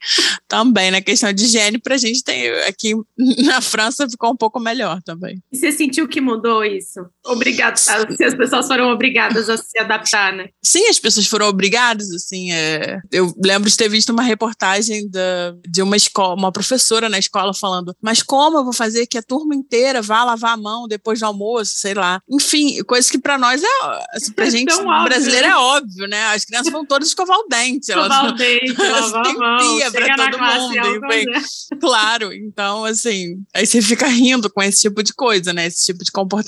também, 0.46 0.90
na 0.90 0.98
né? 0.98 1.00
questão 1.00 1.32
de 1.32 1.44
higiene, 1.44 1.78
pra 1.78 1.96
gente 1.96 2.22
tem 2.22 2.50
aqui 2.68 2.94
na 3.16 3.60
França 3.60 4.08
ficou 4.08 4.30
um 4.30 4.36
pouco 4.36 4.60
melhor 4.60 5.00
também. 5.02 5.42
E 5.52 5.56
você 5.56 5.72
sentiu 5.72 6.06
que 6.08 6.20
mudou 6.20 6.51
isso? 6.64 7.00
Obrigado, 7.24 7.76
se 7.76 8.24
as 8.24 8.34
pessoas 8.34 8.66
foram 8.66 8.90
obrigadas 8.90 9.48
a 9.48 9.56
se 9.56 9.78
adaptar, 9.78 10.32
né? 10.32 10.48
Sim, 10.62 10.88
as 10.88 10.98
pessoas 10.98 11.26
foram 11.26 11.46
obrigadas, 11.46 12.10
assim, 12.10 12.52
é... 12.52 12.98
eu 13.10 13.32
lembro 13.42 13.70
de 13.70 13.76
ter 13.76 13.88
visto 13.88 14.10
uma 14.10 14.22
reportagem 14.22 15.08
da, 15.08 15.54
de 15.68 15.82
uma 15.82 15.96
escola, 15.96 16.34
uma 16.34 16.52
professora 16.52 17.08
na 17.08 17.18
escola 17.18 17.54
falando, 17.54 17.94
mas 18.02 18.22
como 18.22 18.58
eu 18.58 18.64
vou 18.64 18.72
fazer 18.72 19.06
que 19.06 19.18
a 19.18 19.22
turma 19.22 19.54
inteira 19.54 20.02
vá 20.02 20.24
lavar 20.24 20.54
a 20.54 20.56
mão 20.56 20.88
depois 20.88 21.20
do 21.20 21.26
almoço, 21.26 21.72
sei 21.76 21.94
lá. 21.94 22.20
Enfim, 22.30 22.82
coisas 22.84 23.10
que 23.10 23.18
para 23.18 23.38
nós 23.38 23.62
é, 23.62 23.66
assim, 24.14 24.32
pra 24.32 24.46
é 24.46 24.50
gente 24.50 24.74
brasileira 25.04 25.48
né? 25.48 25.52
é 25.52 25.56
óbvio, 25.56 26.08
né? 26.08 26.24
As 26.26 26.44
crianças 26.44 26.72
vão 26.72 26.84
todas 26.84 27.08
escovar 27.08 27.38
o 27.38 27.46
dente. 27.48 27.90
Escovar 27.90 28.26
o 28.26 28.32
dente, 28.32 28.74
lavar 28.78 29.26
a 29.26 29.32
mão, 29.32 29.78
pra 29.90 30.16
todo 30.16 30.38
mundo. 30.38 31.12
Enfim, 31.12 31.24
claro, 31.80 32.32
então, 32.32 32.84
assim, 32.84 33.36
aí 33.54 33.66
você 33.66 33.80
fica 33.80 34.06
rindo 34.06 34.50
com 34.50 34.62
esse 34.62 34.82
tipo 34.82 35.02
de 35.02 35.12
coisa, 35.12 35.52
né? 35.52 35.66
Esse 35.66 35.86
tipo 35.86 36.04
de 36.04 36.10
comportamento. 36.10 36.41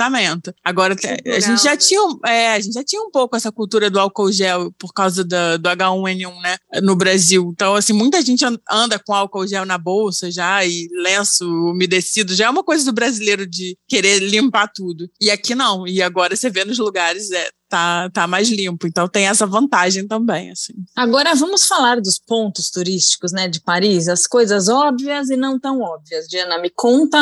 Agora, 0.64 0.94
a 0.94 1.40
gente 1.40 1.62
já 1.62 1.76
tinha, 1.76 2.00
é, 2.26 2.54
a 2.54 2.60
gente 2.60 2.74
já 2.74 2.84
tinha 2.84 3.02
um 3.02 3.10
pouco 3.10 3.36
essa 3.36 3.52
cultura 3.52 3.90
do 3.90 4.00
álcool 4.00 4.32
gel 4.32 4.72
por 4.78 4.92
causa 4.92 5.24
do, 5.24 5.58
do 5.58 5.68
H1N1, 5.68 6.40
né, 6.42 6.56
no 6.82 6.96
Brasil. 6.96 7.50
Então, 7.52 7.74
assim, 7.74 7.92
muita 7.92 8.20
gente 8.22 8.44
anda 8.70 8.98
com 8.98 9.14
álcool 9.14 9.46
gel 9.46 9.64
na 9.64 9.78
bolsa 9.78 10.30
já 10.30 10.64
e 10.64 10.88
lenço 11.02 11.46
umedecido. 11.70 12.34
Já 12.34 12.46
é 12.46 12.50
uma 12.50 12.64
coisa 12.64 12.84
do 12.84 12.92
brasileiro 12.92 13.46
de 13.46 13.76
querer 13.88 14.18
limpar 14.20 14.68
tudo. 14.74 15.08
E 15.20 15.30
aqui 15.30 15.54
não. 15.54 15.86
E 15.86 16.02
agora 16.02 16.36
você 16.36 16.50
vê 16.50 16.64
nos 16.64 16.78
lugares, 16.78 17.30
é, 17.30 17.48
tá, 17.74 18.08
tá 18.10 18.26
mais 18.28 18.48
limpo. 18.48 18.86
Então 18.86 19.08
tem 19.08 19.26
essa 19.26 19.46
vantagem 19.46 20.06
também, 20.06 20.52
assim. 20.52 20.72
Agora 20.94 21.34
vamos 21.34 21.66
falar 21.66 22.00
dos 22.00 22.18
pontos 22.18 22.70
turísticos, 22.70 23.32
né, 23.32 23.48
de 23.48 23.60
Paris, 23.60 24.06
as 24.06 24.28
coisas 24.28 24.68
óbvias 24.68 25.28
e 25.28 25.36
não 25.36 25.58
tão 25.58 25.80
óbvias. 25.80 26.28
Diana, 26.28 26.58
me 26.58 26.70
conta 26.70 27.18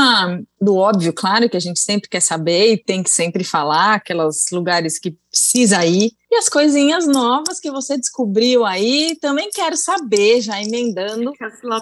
do 0.61 0.77
óbvio, 0.77 1.13
claro, 1.13 1.49
que 1.49 1.57
a 1.57 1.61
gente 1.61 1.81
sempre 1.81 2.09
quer 2.09 2.21
saber 2.21 2.73
e 2.73 2.77
tem 2.77 3.03
que 3.03 3.11
sempre 3.11 3.43
falar, 3.43 3.95
aqueles 3.95 4.47
lugares 4.53 4.99
que 4.99 5.17
precisa 5.31 5.85
ir, 5.87 6.13
e 6.31 6.37
as 6.37 6.49
coisinhas 6.49 7.07
novas 7.07 7.59
que 7.59 7.71
você 7.71 7.97
descobriu 7.97 8.65
aí, 8.65 9.17
também 9.21 9.49
quero 9.51 9.77
saber, 9.77 10.43
já 10.43 10.63
emendando 10.63 11.33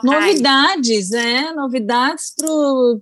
novidades, 0.05 1.13
é, 1.13 1.53
novidades 1.53 2.33
para 2.37 2.49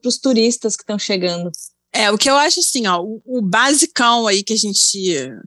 os 0.08 0.18
turistas 0.18 0.74
que 0.74 0.82
estão 0.82 0.98
chegando. 0.98 1.50
É, 1.98 2.12
o 2.12 2.16
que 2.16 2.30
eu 2.30 2.36
acho 2.36 2.60
assim, 2.60 2.86
ó, 2.86 3.02
o, 3.02 3.20
o, 3.26 3.42
basicão 3.42 4.28
aí 4.28 4.44
que 4.44 4.52
a 4.52 4.56
gente, 4.56 4.78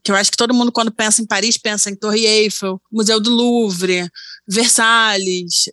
que 0.03 0.11
eu 0.11 0.15
acho 0.17 0.29
que 0.29 0.35
todo 0.35 0.53
mundo 0.53 0.69
quando 0.69 0.91
pensa 0.91 1.21
em 1.21 1.25
Paris 1.25 1.57
pensa 1.57 1.89
em 1.89 1.95
Torre 1.95 2.25
Eiffel, 2.25 2.77
Museu 2.91 3.21
do 3.21 3.29
Louvre, 3.29 4.09
Versalhes, 4.51 5.69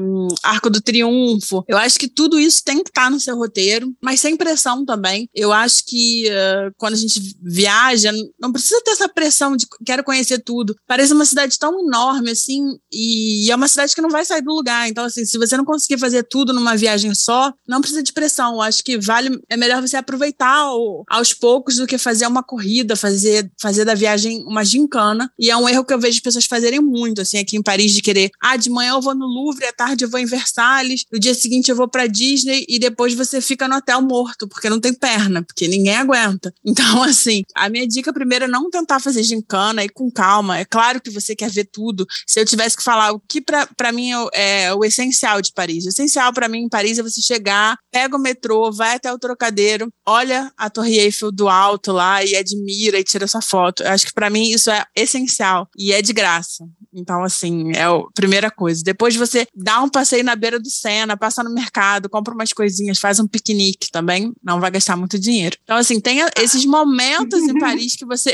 um, 0.00 0.28
Arco 0.42 0.70
do 0.70 0.80
Triunfo. 0.80 1.64
Eu 1.68 1.76
acho 1.76 1.98
que 1.98 2.08
tudo 2.08 2.38
isso 2.38 2.62
tem 2.64 2.82
que 2.82 2.90
estar 2.90 3.04
tá 3.04 3.10
no 3.10 3.18
seu 3.18 3.36
roteiro, 3.36 3.92
mas 4.00 4.20
sem 4.20 4.36
pressão 4.36 4.84
também. 4.84 5.28
Eu 5.34 5.52
acho 5.52 5.84
que 5.86 6.28
uh, 6.28 6.72
quando 6.78 6.94
a 6.94 6.98
gente 6.98 7.20
viaja, 7.42 8.12
não 8.40 8.52
precisa 8.52 8.80
ter 8.84 8.92
essa 8.92 9.08
pressão 9.08 9.56
de 9.56 9.66
quero 9.84 10.04
conhecer 10.04 10.38
tudo. 10.38 10.76
Parece 10.86 11.12
uma 11.12 11.24
cidade 11.24 11.58
tão 11.58 11.80
enorme 11.80 12.30
assim, 12.30 12.62
e 12.92 13.50
é 13.50 13.56
uma 13.56 13.68
cidade 13.68 13.94
que 13.94 14.00
não 14.00 14.10
vai 14.10 14.24
sair 14.24 14.42
do 14.42 14.52
lugar. 14.52 14.88
Então, 14.88 15.04
assim, 15.04 15.24
se 15.24 15.36
você 15.38 15.56
não 15.56 15.64
conseguir 15.64 15.98
fazer 15.98 16.22
tudo 16.22 16.52
numa 16.52 16.76
viagem 16.76 17.14
só, 17.14 17.52
não 17.66 17.80
precisa 17.80 18.02
de 18.02 18.12
pressão. 18.12 18.54
Eu 18.54 18.62
acho 18.62 18.84
que 18.84 18.98
vale, 18.98 19.38
é 19.50 19.56
melhor 19.56 19.80
você 19.80 19.96
aproveitar 19.96 20.70
o, 20.72 21.04
aos 21.08 21.32
poucos 21.32 21.76
do 21.76 21.86
que 21.86 21.98
fazer 21.98 22.26
uma 22.26 22.42
corrida, 22.42 22.94
fazer, 22.94 23.50
fazer 23.60 23.84
da 23.84 23.94
viagem 23.94 24.44
uma 24.44 24.64
gincana. 24.64 25.30
E 25.38 25.50
é 25.50 25.56
um 25.56 25.68
erro 25.68 25.84
que 25.84 25.92
eu 25.92 25.98
vejo 25.98 26.22
pessoas 26.22 26.44
fazerem 26.44 26.80
muito, 26.80 27.20
assim, 27.20 27.38
aqui 27.38 27.56
em 27.56 27.62
Paris, 27.62 27.92
de 27.92 28.02
querer, 28.12 28.30
ah, 28.40 28.56
de 28.56 28.68
manhã 28.68 28.92
eu 28.92 29.00
vou 29.00 29.14
no 29.14 29.26
Louvre, 29.26 29.64
à 29.64 29.72
tarde 29.72 30.04
eu 30.04 30.10
vou 30.10 30.20
em 30.20 30.26
Versalhes, 30.26 31.04
no 31.10 31.18
dia 31.18 31.34
seguinte 31.34 31.70
eu 31.70 31.76
vou 31.76 31.88
para 31.88 32.06
Disney 32.06 32.64
e 32.68 32.78
depois 32.78 33.14
você 33.14 33.40
fica 33.40 33.66
no 33.66 33.76
hotel 33.76 34.02
morto, 34.02 34.46
porque 34.46 34.68
não 34.68 34.78
tem 34.78 34.92
perna, 34.92 35.42
porque 35.42 35.66
ninguém 35.66 35.96
aguenta. 35.96 36.52
Então, 36.72 37.02
assim, 37.02 37.42
a 37.54 37.68
minha 37.68 37.86
dica 37.86 38.12
primeiro 38.12 38.46
é 38.46 38.48
não 38.48 38.70
tentar 38.70 38.98
fazer 38.98 39.22
gincana 39.22 39.84
e 39.84 39.88
com 39.90 40.10
calma. 40.10 40.58
É 40.58 40.64
claro 40.64 41.02
que 41.02 41.10
você 41.10 41.36
quer 41.36 41.50
ver 41.50 41.68
tudo. 41.70 42.06
Se 42.26 42.40
eu 42.40 42.46
tivesse 42.46 42.76
que 42.76 42.82
falar 42.82 43.12
o 43.12 43.20
que 43.20 43.42
para 43.42 43.92
mim 43.92 44.10
é, 44.32 44.64
é, 44.64 44.74
o 44.74 44.82
essencial 44.82 45.42
de 45.42 45.52
Paris, 45.52 45.84
o 45.84 45.90
essencial 45.90 46.32
para 46.32 46.48
mim 46.48 46.60
em 46.60 46.68
Paris 46.68 46.98
é 46.98 47.02
você 47.02 47.20
chegar, 47.20 47.76
pega 47.90 48.16
o 48.16 48.18
metrô, 48.18 48.72
vai 48.72 48.96
até 48.96 49.12
o 49.12 49.18
trocadeiro, 49.18 49.92
olha 50.06 50.50
a 50.56 50.70
Torre 50.70 50.98
Eiffel 50.98 51.30
do 51.30 51.48
alto 51.48 51.92
lá 51.92 52.24
e 52.24 52.34
admira 52.34 52.98
e 52.98 53.04
tira 53.04 53.28
sua 53.28 53.42
foto. 53.42 53.82
Eu 53.82 53.90
acho 53.90 54.06
que 54.06 54.14
para 54.14 54.30
mim 54.30 54.50
isso 54.50 54.70
é 54.70 54.84
essencial 54.96 55.68
e 55.76 55.92
é 55.92 56.00
de 56.00 56.12
graça. 56.14 56.64
Então, 56.92 57.22
assim, 57.22 57.72
é 57.74 57.84
a 57.84 58.02
primeira 58.14 58.50
coisa. 58.50 58.82
Depois 58.84 59.16
você 59.16 59.46
dá 59.54 59.82
um 59.82 59.88
passeio 59.88 60.24
na 60.24 60.36
beira 60.36 60.60
do 60.60 60.70
Sena, 60.70 61.16
passa 61.16 61.42
no 61.42 61.52
mercado, 61.52 62.08
compra 62.08 62.34
umas 62.34 62.52
coisinhas, 62.52 62.98
faz 62.98 63.18
um 63.18 63.26
piquenique 63.26 63.90
também, 63.90 64.32
não 64.42 64.60
vai 64.60 64.70
gastar 64.70 64.96
muito 64.96 65.18
dinheiro. 65.18 65.56
Então, 65.64 65.76
assim, 65.76 66.00
tem 66.00 66.18
esses 66.38 66.64
momentos 66.64 67.40
em 67.40 67.56
Paris 67.58 67.96
que 67.96 68.04
você 68.04 68.32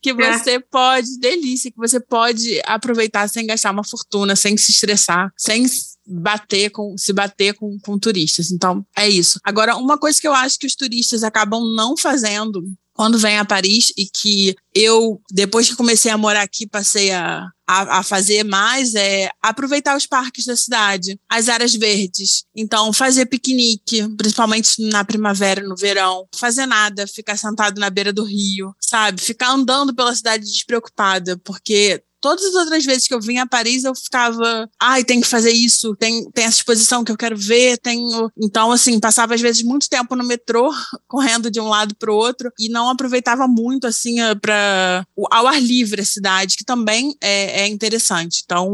que 0.00 0.12
você 0.12 0.60
pode, 0.60 1.18
delícia, 1.18 1.70
que 1.70 1.76
você 1.76 1.98
pode 1.98 2.60
aproveitar 2.64 3.28
sem 3.28 3.46
gastar 3.46 3.70
uma 3.70 3.84
fortuna, 3.84 4.36
sem 4.36 4.56
se 4.56 4.70
estressar, 4.70 5.32
sem 5.36 5.66
bater 6.06 6.70
com 6.70 6.96
se 6.96 7.12
bater 7.12 7.54
com, 7.54 7.78
com 7.80 7.98
turistas. 7.98 8.50
Então, 8.50 8.84
é 8.96 9.08
isso. 9.08 9.38
Agora, 9.44 9.76
uma 9.76 9.98
coisa 9.98 10.20
que 10.20 10.26
eu 10.28 10.34
acho 10.34 10.58
que 10.58 10.66
os 10.66 10.74
turistas 10.74 11.22
acabam 11.22 11.62
não 11.74 11.96
fazendo 11.96 12.62
quando 13.00 13.18
vem 13.18 13.38
a 13.38 13.46
Paris 13.46 13.94
e 13.96 14.04
que 14.04 14.54
eu, 14.74 15.22
depois 15.30 15.66
que 15.66 15.74
comecei 15.74 16.10
a 16.10 16.18
morar 16.18 16.42
aqui, 16.42 16.66
passei 16.66 17.10
a, 17.10 17.48
a, 17.66 18.00
a, 18.00 18.02
fazer 18.02 18.44
mais 18.44 18.94
é 18.94 19.30
aproveitar 19.42 19.96
os 19.96 20.06
parques 20.06 20.44
da 20.44 20.54
cidade, 20.54 21.18
as 21.26 21.48
áreas 21.48 21.74
verdes. 21.74 22.44
Então, 22.54 22.92
fazer 22.92 23.24
piquenique, 23.24 24.06
principalmente 24.18 24.82
na 24.90 25.02
primavera, 25.02 25.62
no 25.62 25.74
verão. 25.74 26.28
Fazer 26.34 26.66
nada, 26.66 27.06
ficar 27.06 27.38
sentado 27.38 27.80
na 27.80 27.88
beira 27.88 28.12
do 28.12 28.22
rio, 28.22 28.74
sabe? 28.78 29.22
Ficar 29.22 29.52
andando 29.52 29.94
pela 29.94 30.14
cidade 30.14 30.44
despreocupada, 30.44 31.40
porque 31.42 32.02
todas 32.20 32.44
as 32.44 32.54
outras 32.54 32.84
vezes 32.84 33.06
que 33.06 33.14
eu 33.14 33.20
vim 33.20 33.38
a 33.38 33.46
Paris, 33.46 33.84
eu 33.84 33.94
ficava, 33.94 34.68
ai, 34.80 35.04
tem 35.04 35.20
que 35.20 35.26
fazer 35.26 35.50
isso, 35.50 35.96
tem, 35.96 36.30
tem 36.30 36.44
essa 36.44 36.58
exposição 36.58 37.02
que 37.02 37.10
eu 37.10 37.16
quero 37.16 37.36
ver, 37.36 37.78
tenho. 37.78 38.30
Então, 38.36 38.70
assim, 38.70 39.00
passava 39.00 39.34
às 39.34 39.40
vezes 39.40 39.62
muito 39.62 39.88
tempo 39.88 40.14
no 40.14 40.24
metrô, 40.24 40.72
correndo 41.08 41.50
de 41.50 41.60
um 41.60 41.68
lado 41.68 41.94
para 41.96 42.12
o 42.12 42.16
outro, 42.16 42.50
e 42.58 42.68
não 42.68 42.88
aproveitava 42.88 43.46
muito, 43.48 43.86
assim, 43.86 44.20
eh, 44.20 44.34
para 44.34 45.06
ao 45.30 45.46
ar 45.46 45.60
livre 45.60 46.02
a 46.02 46.04
cidade, 46.04 46.56
que 46.56 46.64
também 46.64 47.14
é, 47.20 47.62
é 47.62 47.68
interessante. 47.68 48.42
Então, 48.44 48.68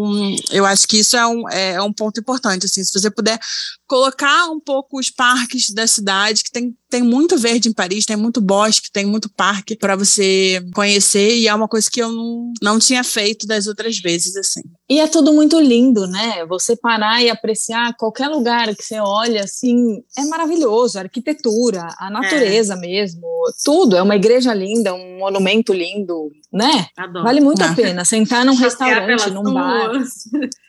eu 0.51 0.65
acho 0.65 0.87
que 0.89 0.99
isso 0.99 1.17
é 1.17 1.27
um, 1.27 1.49
é, 1.49 1.73
é 1.73 1.83
um 1.83 1.93
ponto 1.93 2.21
importante, 2.21 2.67
assim, 2.67 2.83
se 2.83 2.93
você 2.93 3.11
puder 3.11 3.39
colocar 3.87 4.51
um 4.51 4.61
pouco 4.61 4.99
os 4.99 5.11
parques 5.11 5.71
da 5.71 5.87
cidade, 5.87 6.43
que 6.43 6.51
tem, 6.51 6.77
tem 6.89 7.03
muito 7.03 7.37
verde 7.37 7.69
em 7.69 7.73
Paris, 7.73 8.05
tem 8.05 8.17
muito 8.17 8.41
bosque, 8.41 8.91
tem 8.93 9.05
muito 9.05 9.29
parque 9.29 9.77
para 9.77 9.97
você 9.97 10.65
conhecer, 10.75 11.37
e 11.37 11.49
é 11.49 11.55
uma 11.55 11.69
coisa 11.69 11.91
que 11.91 12.01
eu 12.01 12.13
não, 12.13 12.53
não 12.63 12.79
tinha 12.79 13.03
feito 13.03 13.47
das 13.47 13.67
outras 13.67 13.99
vezes, 13.99 14.37
assim. 14.37 14.63
E 14.89 15.01
é 15.01 15.07
tudo 15.07 15.33
muito 15.33 15.61
lindo, 15.61 16.07
né? 16.07 16.45
Você 16.47 16.77
parar 16.77 17.23
e 17.23 17.29
apreciar 17.29 17.95
qualquer 17.97 18.29
lugar 18.29 18.75
que 18.75 18.83
você 18.83 19.01
olha, 19.01 19.43
assim, 19.43 20.03
é 20.17 20.25
maravilhoso, 20.25 20.99
a 20.99 21.03
arquitetura, 21.03 21.87
a 21.99 22.09
natureza 22.09 22.75
é. 22.75 22.79
mesmo, 22.79 23.27
tudo, 23.65 23.97
é 23.97 24.03
uma 24.03 24.17
igreja 24.17 24.55
linda, 24.55 24.95
um 24.95 25.19
monumento 25.19 25.73
lindo, 25.73 26.31
né? 26.53 26.87
Adoro. 26.97 27.25
Vale 27.25 27.41
muito 27.41 27.63
a 27.63 27.75
pena 27.75 28.05
sentar 28.05 28.45
num 28.45 28.55
restaurante, 28.55 29.31
num 29.31 29.43
bar. 29.53 29.93
É. 29.93 30.47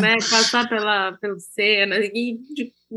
Né? 0.00 0.16
Passar 0.30 0.66
pela, 0.70 1.12
pelo 1.20 1.36
Sena, 1.38 1.96
e 1.98 2.38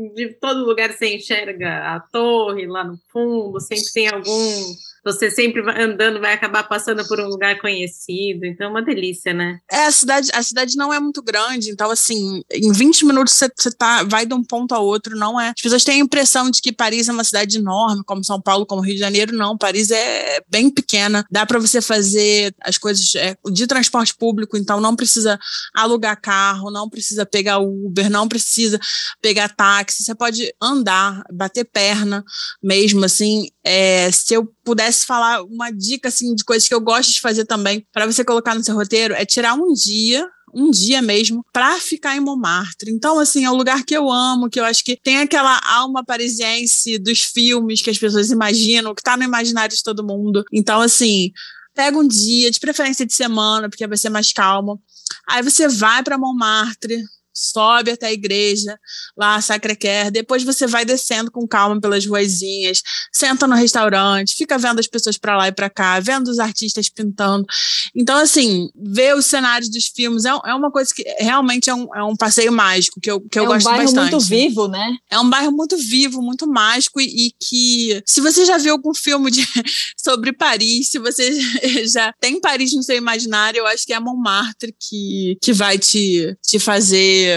de, 0.08 0.34
todo 0.40 0.64
lugar 0.64 0.92
você 0.92 1.14
enxerga 1.16 1.94
a 1.94 2.00
torre 2.00 2.66
lá 2.66 2.84
no 2.84 2.98
fundo, 3.08 3.60
sempre 3.60 3.92
tem 3.92 4.08
algum 4.08 4.74
você 5.04 5.30
sempre 5.30 5.62
andando 5.82 6.20
vai 6.20 6.34
acabar 6.34 6.64
passando 6.64 7.06
por 7.06 7.20
um 7.20 7.26
lugar 7.26 7.58
conhecido, 7.60 8.44
então 8.44 8.66
é 8.66 8.70
uma 8.70 8.82
delícia, 8.82 9.32
né? 9.32 9.58
É, 9.70 9.86
a 9.86 9.90
cidade, 9.92 10.30
a 10.32 10.42
cidade 10.42 10.76
não 10.76 10.92
é 10.92 11.00
muito 11.00 11.22
grande, 11.22 11.70
então 11.70 11.90
assim, 11.90 12.42
em 12.52 12.72
20 12.72 13.06
minutos 13.06 13.34
você, 13.34 13.50
você 13.56 13.70
tá, 13.70 14.02
vai 14.04 14.26
de 14.26 14.34
um 14.34 14.42
ponto 14.42 14.74
ao 14.74 14.84
outro, 14.84 15.16
não 15.16 15.40
é? 15.40 15.48
As 15.48 15.62
pessoas 15.62 15.84
têm 15.84 16.00
a 16.00 16.04
impressão 16.04 16.50
de 16.50 16.60
que 16.60 16.72
Paris 16.72 17.08
é 17.08 17.12
uma 17.12 17.24
cidade 17.24 17.58
enorme, 17.58 18.02
como 18.04 18.24
São 18.24 18.40
Paulo, 18.40 18.66
como 18.66 18.82
Rio 18.82 18.94
de 18.94 19.00
Janeiro, 19.00 19.36
não, 19.36 19.56
Paris 19.56 19.90
é 19.90 20.40
bem 20.48 20.70
pequena, 20.70 21.24
dá 21.30 21.46
para 21.46 21.58
você 21.58 21.80
fazer 21.80 22.54
as 22.62 22.76
coisas 22.78 23.14
é, 23.14 23.36
de 23.50 23.66
transporte 23.66 24.14
público, 24.14 24.56
então 24.56 24.80
não 24.80 24.94
precisa 24.94 25.38
alugar 25.74 26.20
carro, 26.20 26.70
não 26.70 26.88
precisa 26.88 27.24
pegar 27.24 27.58
Uber, 27.58 28.10
não 28.10 28.28
precisa 28.28 28.78
pegar 29.20 29.48
táxi, 29.48 30.02
você 30.02 30.14
pode 30.14 30.54
andar, 30.60 31.22
bater 31.32 31.64
perna 31.64 32.24
mesmo, 32.62 33.04
assim, 33.04 33.48
é, 33.64 34.10
se 34.10 34.34
eu 34.34 34.46
pudesse 34.64 35.04
falar 35.04 35.42
uma 35.42 35.70
dica 35.70 36.08
assim 36.08 36.34
de 36.34 36.44
coisas 36.44 36.66
que 36.66 36.74
eu 36.74 36.80
gosto 36.80 37.12
de 37.12 37.20
fazer 37.20 37.44
também 37.44 37.86
para 37.92 38.06
você 38.06 38.24
colocar 38.24 38.54
no 38.54 38.64
seu 38.64 38.74
roteiro 38.74 39.14
é 39.14 39.24
tirar 39.26 39.54
um 39.54 39.72
dia 39.72 40.26
um 40.54 40.70
dia 40.70 41.00
mesmo 41.00 41.44
para 41.52 41.78
ficar 41.78 42.16
em 42.16 42.20
Montmartre. 42.20 42.90
Então, 42.90 43.18
assim, 43.18 43.44
é 43.44 43.50
um 43.50 43.56
lugar 43.56 43.84
que 43.84 43.96
eu 43.96 44.10
amo, 44.10 44.50
que 44.50 44.58
eu 44.58 44.64
acho 44.64 44.84
que 44.84 44.96
tem 44.96 45.18
aquela 45.18 45.60
alma 45.64 46.04
parisiense 46.04 46.98
dos 46.98 47.20
filmes 47.20 47.82
que 47.82 47.90
as 47.90 47.98
pessoas 47.98 48.30
imaginam, 48.30 48.94
que 48.94 49.02
tá 49.02 49.16
no 49.16 49.22
imaginário 49.22 49.76
de 49.76 49.82
todo 49.82 50.04
mundo. 50.04 50.44
Então, 50.52 50.80
assim, 50.80 51.30
pega 51.74 51.96
um 51.96 52.06
dia, 52.06 52.50
de 52.50 52.60
preferência 52.60 53.06
de 53.06 53.14
semana, 53.14 53.68
porque 53.68 53.86
vai 53.86 53.96
ser 53.96 54.10
mais 54.10 54.32
calmo. 54.32 54.82
Aí 55.28 55.42
você 55.42 55.68
vai 55.68 56.02
para 56.02 56.18
Montmartre, 56.18 57.02
sobe 57.40 57.90
até 57.90 58.06
a 58.06 58.12
igreja, 58.12 58.78
lá 59.16 59.40
Sacré-Cœur, 59.40 60.10
depois 60.10 60.42
você 60.42 60.66
vai 60.66 60.84
descendo 60.84 61.30
com 61.30 61.46
calma 61.46 61.80
pelas 61.80 62.04
ruazinhas, 62.06 62.82
senta 63.12 63.46
no 63.46 63.54
restaurante, 63.54 64.34
fica 64.36 64.58
vendo 64.58 64.80
as 64.80 64.86
pessoas 64.86 65.16
para 65.16 65.36
lá 65.36 65.48
e 65.48 65.52
para 65.52 65.70
cá, 65.70 65.98
vendo 66.00 66.28
os 66.28 66.38
artistas 66.38 66.88
pintando. 66.88 67.46
Então, 67.94 68.16
assim, 68.18 68.68
ver 68.76 69.16
os 69.16 69.26
cenários 69.26 69.70
dos 69.70 69.86
filmes 69.86 70.24
é, 70.24 70.30
é 70.30 70.54
uma 70.54 70.70
coisa 70.70 70.92
que 70.94 71.02
realmente 71.18 71.70
é 71.70 71.74
um, 71.74 71.94
é 71.94 72.04
um 72.04 72.16
passeio 72.16 72.52
mágico, 72.52 73.00
que 73.00 73.10
eu, 73.10 73.20
que 73.20 73.38
eu 73.38 73.44
é 73.44 73.46
gosto 73.46 73.64
bastante. 73.64 73.88
É 73.88 73.90
um 73.90 73.94
bairro 73.94 74.10
muito 74.10 74.20
vivo, 74.20 74.68
né? 74.68 74.96
É 75.10 75.18
um 75.18 75.30
bairro 75.30 75.52
muito 75.52 75.76
vivo, 75.76 76.22
muito 76.22 76.46
mágico 76.46 77.00
e, 77.00 77.26
e 77.26 77.32
que, 77.40 78.02
se 78.06 78.20
você 78.20 78.44
já 78.44 78.58
viu 78.58 78.72
algum 78.72 78.94
filme 78.94 79.30
de, 79.30 79.46
sobre 79.96 80.32
Paris, 80.32 80.90
se 80.90 80.98
você 80.98 81.32
já 81.92 82.12
tem 82.20 82.40
Paris 82.40 82.72
no 82.74 82.82
seu 82.82 82.96
imaginário, 82.96 83.58
eu 83.58 83.66
acho 83.66 83.86
que 83.86 83.92
é 83.92 84.00
Montmartre 84.00 84.74
que, 84.78 85.38
que 85.42 85.52
vai 85.52 85.78
te, 85.78 86.36
te 86.42 86.58
fazer 86.58 87.29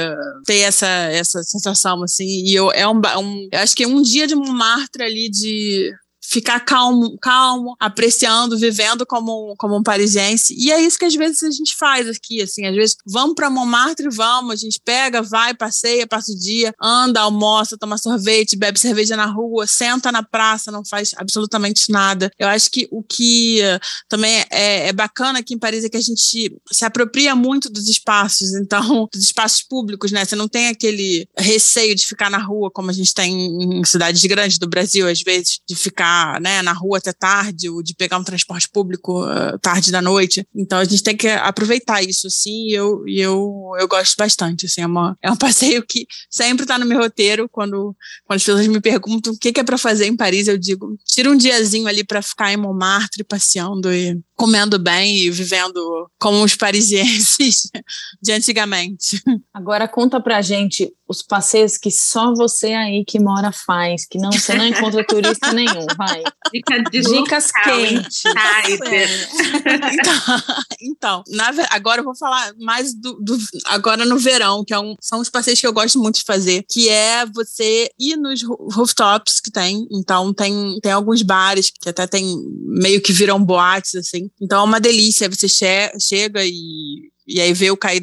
ter 0.45 0.59
essa, 0.59 0.87
essa 0.87 1.43
sensação, 1.43 2.03
assim. 2.03 2.25
E 2.25 2.53
eu, 2.53 2.71
é 2.71 2.87
um, 2.87 3.01
um, 3.19 3.49
acho 3.53 3.75
que 3.75 3.83
é 3.83 3.87
um 3.87 4.01
dia 4.01 4.27
de 4.27 4.35
Montmartre 4.35 5.03
ali 5.03 5.29
de 5.29 5.91
ficar 6.23 6.61
calmo, 6.61 7.17
calmo, 7.19 7.75
apreciando, 7.79 8.57
vivendo 8.57 9.05
como, 9.05 9.55
como 9.57 9.77
um 9.77 9.83
parisiense. 9.83 10.55
E 10.57 10.71
é 10.71 10.81
isso 10.81 10.97
que 10.97 11.05
às 11.05 11.13
vezes 11.13 11.43
a 11.43 11.51
gente 11.51 11.75
faz 11.75 12.07
aqui, 12.07 12.41
assim, 12.41 12.65
às 12.65 12.75
vezes 12.75 12.95
vamos 13.05 13.35
para 13.35 13.49
Montmartre, 13.49 14.07
vamos, 14.09 14.53
a 14.53 14.55
gente 14.55 14.79
pega, 14.83 15.21
vai, 15.21 15.53
passeia, 15.53 16.07
passa 16.07 16.31
o 16.31 16.37
dia, 16.37 16.73
anda, 16.81 17.19
almoça, 17.19 17.77
toma 17.77 17.97
sorvete, 17.97 18.55
bebe 18.55 18.79
cerveja 18.79 19.17
na 19.17 19.25
rua, 19.25 19.67
senta 19.67 20.11
na 20.11 20.23
praça, 20.23 20.71
não 20.71 20.85
faz 20.85 21.11
absolutamente 21.17 21.91
nada. 21.91 22.31
Eu 22.39 22.47
acho 22.47 22.69
que 22.71 22.87
o 22.89 23.03
que 23.03 23.59
também 24.07 24.45
é, 24.49 24.87
é 24.87 24.93
bacana 24.93 25.39
aqui 25.39 25.53
em 25.53 25.59
Paris 25.59 25.83
é 25.83 25.89
que 25.89 25.97
a 25.97 26.01
gente 26.01 26.55
se 26.71 26.85
apropria 26.85 27.35
muito 27.35 27.69
dos 27.69 27.87
espaços, 27.89 28.53
então, 28.53 29.07
dos 29.11 29.23
espaços 29.23 29.61
públicos, 29.61 30.11
né? 30.11 30.23
Você 30.23 30.35
não 30.35 30.47
tem 30.47 30.67
aquele 30.67 31.27
receio 31.37 31.95
de 31.95 32.05
ficar 32.05 32.29
na 32.29 32.37
rua 32.37 32.71
como 32.71 32.89
a 32.89 32.93
gente 32.93 33.13
tem 33.13 33.33
em 33.79 33.83
cidades 33.83 34.23
grandes 34.23 34.57
do 34.57 34.67
Brasil, 34.67 35.07
às 35.07 35.21
vezes, 35.21 35.59
de 35.67 35.75
ficar 35.75 36.12
ficar 36.13 36.39
né, 36.39 36.61
na 36.61 36.73
rua 36.73 36.97
até 36.97 37.11
tarde, 37.11 37.69
ou 37.69 37.81
de 37.81 37.95
pegar 37.95 38.17
um 38.17 38.23
transporte 38.23 38.69
público 38.69 39.23
uh, 39.25 39.57
tarde 39.59 39.91
da 39.91 40.01
noite. 40.01 40.45
Então 40.55 40.77
a 40.77 40.83
gente 40.83 41.03
tem 41.03 41.15
que 41.15 41.27
aproveitar 41.27 42.03
isso, 42.03 42.27
assim, 42.27 42.67
e 42.67 42.73
eu, 42.73 43.03
eu, 43.07 43.71
eu 43.79 43.87
gosto 43.87 44.15
bastante. 44.17 44.65
Assim, 44.65 44.81
é, 44.81 44.87
uma, 44.87 45.17
é 45.21 45.31
um 45.31 45.35
passeio 45.37 45.83
que 45.85 46.05
sempre 46.29 46.63
está 46.63 46.77
no 46.77 46.85
meu 46.85 46.99
roteiro. 46.99 47.49
Quando, 47.49 47.95
quando 48.25 48.37
as 48.37 48.43
pessoas 48.43 48.67
me 48.67 48.79
perguntam 48.79 49.33
o 49.33 49.37
que, 49.37 49.51
que 49.51 49.59
é 49.59 49.63
para 49.63 49.77
fazer 49.77 50.05
em 50.05 50.15
Paris, 50.15 50.47
eu 50.47 50.57
digo: 50.57 50.97
tira 51.05 51.29
um 51.29 51.37
diazinho 51.37 51.87
ali 51.87 52.03
para 52.03 52.21
ficar 52.21 52.53
em 52.53 52.57
Montmartre 52.57 53.23
passeando 53.23 53.91
e 53.93 54.19
comendo 54.35 54.79
bem 54.79 55.17
e 55.17 55.29
vivendo 55.29 56.09
como 56.19 56.43
os 56.43 56.55
parisienses 56.55 57.69
de 58.21 58.31
antigamente. 58.31 59.21
Agora 59.53 59.87
conta 59.87 60.19
pra 60.19 60.41
gente 60.41 60.91
os 61.07 61.21
passeios 61.21 61.77
que 61.77 61.91
só 61.91 62.33
você 62.33 62.73
aí 62.73 63.03
que 63.05 63.19
mora 63.19 63.51
faz, 63.51 64.05
que 64.07 64.17
não 64.17 64.31
você 64.31 64.55
não 64.55 64.65
encontra 64.65 65.05
turista 65.05 65.51
nenhum, 65.53 65.85
vai. 65.97 66.23
Dica 66.51 66.81
de 66.83 67.01
Dicas 67.01 67.51
local, 67.55 67.77
quentes. 67.77 68.23
insider. 68.25 69.09
Então, 69.53 70.13
então 70.81 71.23
na 71.29 71.51
agora 71.69 72.01
eu 72.01 72.05
vou 72.05 72.15
falar 72.15 72.53
mais 72.59 72.93
do, 72.93 73.13
do- 73.21 73.37
agora 73.65 74.05
no 74.05 74.17
verão, 74.17 74.63
que 74.65 74.73
é 74.73 74.79
um- 74.79 74.95
são 75.01 75.19
os 75.19 75.29
passeios 75.29 75.59
que 75.59 75.67
eu 75.67 75.73
gosto 75.73 75.99
muito 75.99 76.15
de 76.15 76.23
fazer, 76.25 76.65
que 76.69 76.89
é 76.89 77.25
você 77.25 77.89
ir 77.99 78.15
nos 78.17 78.41
roo- 78.43 78.67
rooftops 78.71 79.39
que 79.39 79.51
tem. 79.51 79.87
Então 79.91 80.33
tem, 80.33 80.79
tem 80.81 80.91
alguns 80.91 81.21
bares 81.21 81.71
que 81.81 81.89
até 81.89 82.07
tem 82.07 82.35
meio 82.65 83.01
que 83.01 83.13
viram 83.13 83.43
boates 83.43 83.95
assim. 83.95 84.29
Então 84.41 84.61
é 84.61 84.63
uma 84.63 84.79
delícia. 84.79 85.29
Você 85.29 85.47
che- 85.47 85.91
chega 85.99 86.43
e 86.43 87.11
e 87.27 87.39
aí 87.41 87.53
vê 87.53 87.71
o 87.71 87.77
cair 87.77 88.01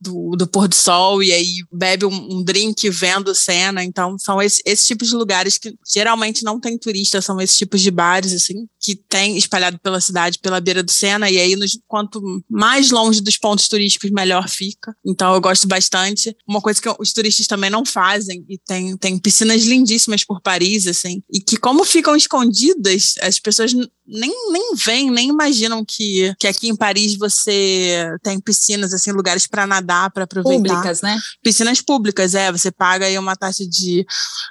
do, 0.00 0.36
do 0.36 0.46
pôr 0.46 0.68
do 0.68 0.74
sol 0.74 1.22
e 1.22 1.32
aí 1.32 1.54
bebe 1.72 2.04
um, 2.04 2.36
um 2.38 2.42
drink 2.44 2.88
vendo 2.90 3.34
cena. 3.34 3.82
Então, 3.84 4.16
são 4.18 4.40
esse- 4.40 4.62
esses 4.64 4.86
tipos 4.86 5.08
de 5.08 5.14
lugares 5.14 5.58
que 5.58 5.74
geralmente 5.90 6.42
não 6.44 6.60
tem 6.60 6.78
turista, 6.78 7.20
são 7.22 7.40
esses 7.40 7.56
tipos 7.56 7.80
de 7.80 7.90
bares, 7.90 8.32
assim, 8.32 8.66
que 8.80 8.94
tem 8.96 9.36
espalhado 9.36 9.78
pela 9.78 10.00
cidade, 10.00 10.38
pela 10.38 10.60
beira 10.60 10.82
do 10.82 10.90
Sena. 10.92 11.30
E 11.30 11.38
aí, 11.38 11.56
nos- 11.56 11.78
quanto 11.86 12.20
mais 12.48 12.90
longe 12.90 13.20
dos 13.20 13.36
pontos 13.36 13.68
turísticos, 13.68 14.10
melhor 14.10 14.48
fica. 14.48 14.94
Então, 15.06 15.34
eu 15.34 15.40
gosto 15.40 15.66
bastante. 15.66 16.36
Uma 16.46 16.60
coisa 16.60 16.80
que 16.80 16.88
os 16.98 17.12
turistas 17.12 17.46
também 17.46 17.70
não 17.70 17.84
fazem, 17.84 18.44
e 18.48 18.58
tem, 18.58 18.96
tem 18.96 19.18
piscinas 19.18 19.62
lindíssimas 19.64 20.24
por 20.24 20.40
Paris, 20.40 20.86
assim, 20.86 21.22
e 21.32 21.40
que, 21.40 21.56
como 21.56 21.84
ficam 21.84 22.14
escondidas, 22.16 23.14
as 23.22 23.38
pessoas 23.38 23.72
nem, 24.08 24.52
nem 24.52 24.74
veem, 24.74 25.10
nem 25.10 25.28
imaginam 25.28 25.84
que, 25.86 26.34
que 26.38 26.46
aqui 26.46 26.68
em 26.68 26.76
Paris 26.76 27.16
você 27.16 28.06
tem 28.22 28.40
piscinas, 28.40 28.92
assim, 28.94 29.12
lugares 29.12 29.46
para 29.46 29.66
nadar, 29.66 30.10
para 30.10 30.24
aproveitar. 30.24 30.56
Públicas, 30.58 31.02
né? 31.02 31.18
Piscinas 31.42 31.80
públicas, 31.82 32.34
é. 32.34 32.50
Você 32.50 32.70
paga 32.70 33.06
aí 33.06 33.18
uma 33.18 33.36
taxa 33.36 33.64
de 33.66 34.06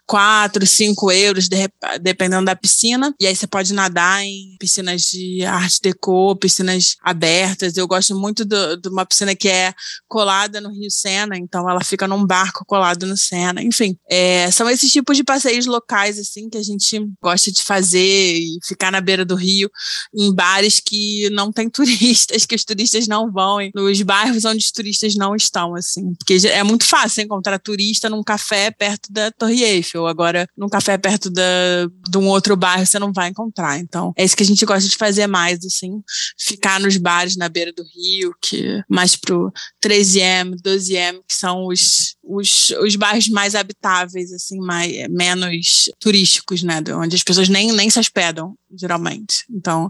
4, 0.05 0.65
5 0.65 1.11
euros, 1.11 1.47
de 1.49 1.57
dependendo 2.01 2.45
da 2.45 2.55
piscina. 2.55 3.13
E 3.19 3.25
aí 3.27 3.35
você 3.35 3.47
pode 3.47 3.73
nadar 3.73 4.23
em 4.23 4.55
piscinas 4.59 5.01
de 5.01 5.43
arte 5.45 5.81
deco, 5.81 6.35
piscinas 6.35 6.95
abertas. 7.01 7.75
Eu 7.77 7.87
gosto 7.87 8.15
muito 8.17 8.45
do- 8.45 8.77
de 8.77 8.89
uma 8.89 9.05
piscina 9.05 9.35
que 9.35 9.49
é 9.49 9.73
colada 10.07 10.61
no 10.61 10.69
Rio 10.71 10.89
Sena, 10.91 11.37
então 11.37 11.69
ela 11.69 11.83
fica 11.83 12.07
num 12.07 12.25
barco 12.25 12.63
colado 12.65 13.05
no 13.05 13.17
Sena. 13.17 13.61
Enfim, 13.63 13.97
é, 14.09 14.49
são 14.51 14.69
esses 14.69 14.91
tipos 14.91 15.17
de 15.17 15.23
passeios 15.23 15.65
locais, 15.65 16.19
assim, 16.19 16.49
que 16.49 16.57
a 16.57 16.63
gente 16.63 16.99
gosta 17.21 17.51
de 17.51 17.63
fazer 17.63 18.37
e 18.37 18.57
ficar 18.65 18.91
na 18.91 19.01
beira 19.01 19.25
do 19.25 19.35
rio, 19.35 19.46
em 20.13 20.33
bares 20.33 20.79
que 20.79 21.29
não 21.31 21.51
tem 21.51 21.69
turistas, 21.71 22.45
que 22.45 22.55
os 22.55 22.63
turistas 22.63 23.07
não 23.07 23.31
vão, 23.31 23.57
nos 23.73 24.01
bairros 24.01 24.45
onde 24.45 24.63
os 24.63 24.71
turistas 24.71 25.15
não 25.15 25.35
estão, 25.35 25.75
assim. 25.75 26.13
Porque 26.15 26.47
é 26.47 26.63
muito 26.63 26.85
fácil 26.85 27.23
encontrar 27.23 27.59
turista 27.59 28.09
num 28.09 28.23
café 28.23 28.71
perto 28.71 29.11
da 29.11 29.31
Torre 29.31 29.63
Eiffel. 29.63 30.07
Agora, 30.07 30.47
num 30.57 30.69
café 30.69 30.97
perto 30.97 31.29
da, 31.29 31.43
de 32.09 32.17
um 32.17 32.27
outro 32.27 32.55
bairro, 32.55 32.85
você 32.85 32.99
não 32.99 33.11
vai 33.13 33.29
encontrar. 33.29 33.79
Então, 33.79 34.13
é 34.17 34.23
isso 34.23 34.35
que 34.35 34.43
a 34.43 34.45
gente 34.45 34.65
gosta 34.65 34.87
de 34.87 34.95
fazer 34.95 35.27
mais, 35.27 35.63
assim. 35.65 36.01
Ficar 36.37 36.79
nos 36.79 36.97
bares 36.97 37.35
na 37.37 37.49
beira 37.49 37.71
do 37.71 37.83
rio, 37.83 38.33
que 38.41 38.83
mais 38.89 39.15
pro 39.15 39.51
13M, 39.83 40.55
12M, 40.63 41.21
que 41.27 41.35
são 41.35 41.67
os, 41.67 42.15
os, 42.27 42.71
os 42.81 42.95
bairros 42.95 43.29
mais 43.29 43.55
habitáveis, 43.55 44.31
assim, 44.33 44.59
mais, 44.59 44.91
menos 45.09 45.89
turísticos, 45.99 46.61
né? 46.61 46.81
de 46.81 46.91
Onde 46.91 47.15
as 47.15 47.23
pessoas 47.23 47.47
nem, 47.47 47.71
nem 47.71 47.89
se 47.89 47.99
hospedam, 47.99 48.55
geralmente. 48.77 49.45
Então, 49.49 49.89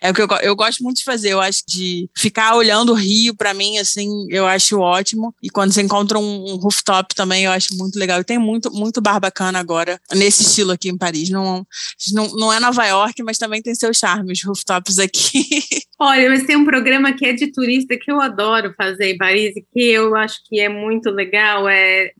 é 0.00 0.10
o 0.10 0.14
que 0.14 0.22
eu, 0.22 0.28
eu 0.42 0.56
gosto 0.56 0.82
muito 0.82 0.98
de 0.98 1.04
fazer. 1.04 1.30
Eu 1.30 1.40
acho 1.40 1.62
de 1.68 2.08
ficar 2.16 2.56
olhando 2.56 2.92
o 2.92 2.96
rio, 2.96 3.34
para 3.34 3.52
mim, 3.52 3.78
assim, 3.78 4.08
eu 4.30 4.46
acho 4.46 4.78
ótimo. 4.78 5.34
E 5.42 5.50
quando 5.50 5.72
você 5.72 5.82
encontra 5.82 6.18
um, 6.18 6.52
um 6.52 6.56
rooftop 6.56 7.14
também, 7.14 7.44
eu 7.44 7.50
acho 7.50 7.76
muito 7.76 7.98
legal. 7.98 8.20
E 8.20 8.24
tem 8.24 8.38
muito, 8.38 8.72
muito 8.72 9.00
bar 9.00 9.20
bacana 9.20 9.58
agora, 9.58 10.00
nesse 10.14 10.42
estilo 10.42 10.72
aqui 10.72 10.88
em 10.88 10.96
Paris. 10.96 11.28
Não, 11.28 11.66
não, 12.12 12.28
não 12.36 12.52
é 12.52 12.58
Nova 12.58 12.84
York, 12.86 13.22
mas 13.22 13.38
também 13.38 13.60
tem 13.60 13.74
seu 13.74 13.92
charme, 13.92 14.32
os 14.32 14.42
rooftops 14.42 14.98
aqui. 14.98 15.44
Olha, 15.98 16.28
mas 16.28 16.44
tem 16.44 16.56
um 16.56 16.64
programa 16.64 17.12
que 17.12 17.24
é 17.24 17.32
de 17.32 17.52
turista 17.52 17.96
que 17.96 18.10
eu 18.10 18.20
adoro 18.20 18.74
fazer 18.76 19.12
em 19.12 19.16
Paris 19.16 19.56
e 19.56 19.64
que 19.72 19.80
eu 19.90 20.14
acho 20.16 20.40
que 20.46 20.60
é 20.60 20.68
muito 20.68 21.10
legal, 21.10 21.68
é 21.68 21.73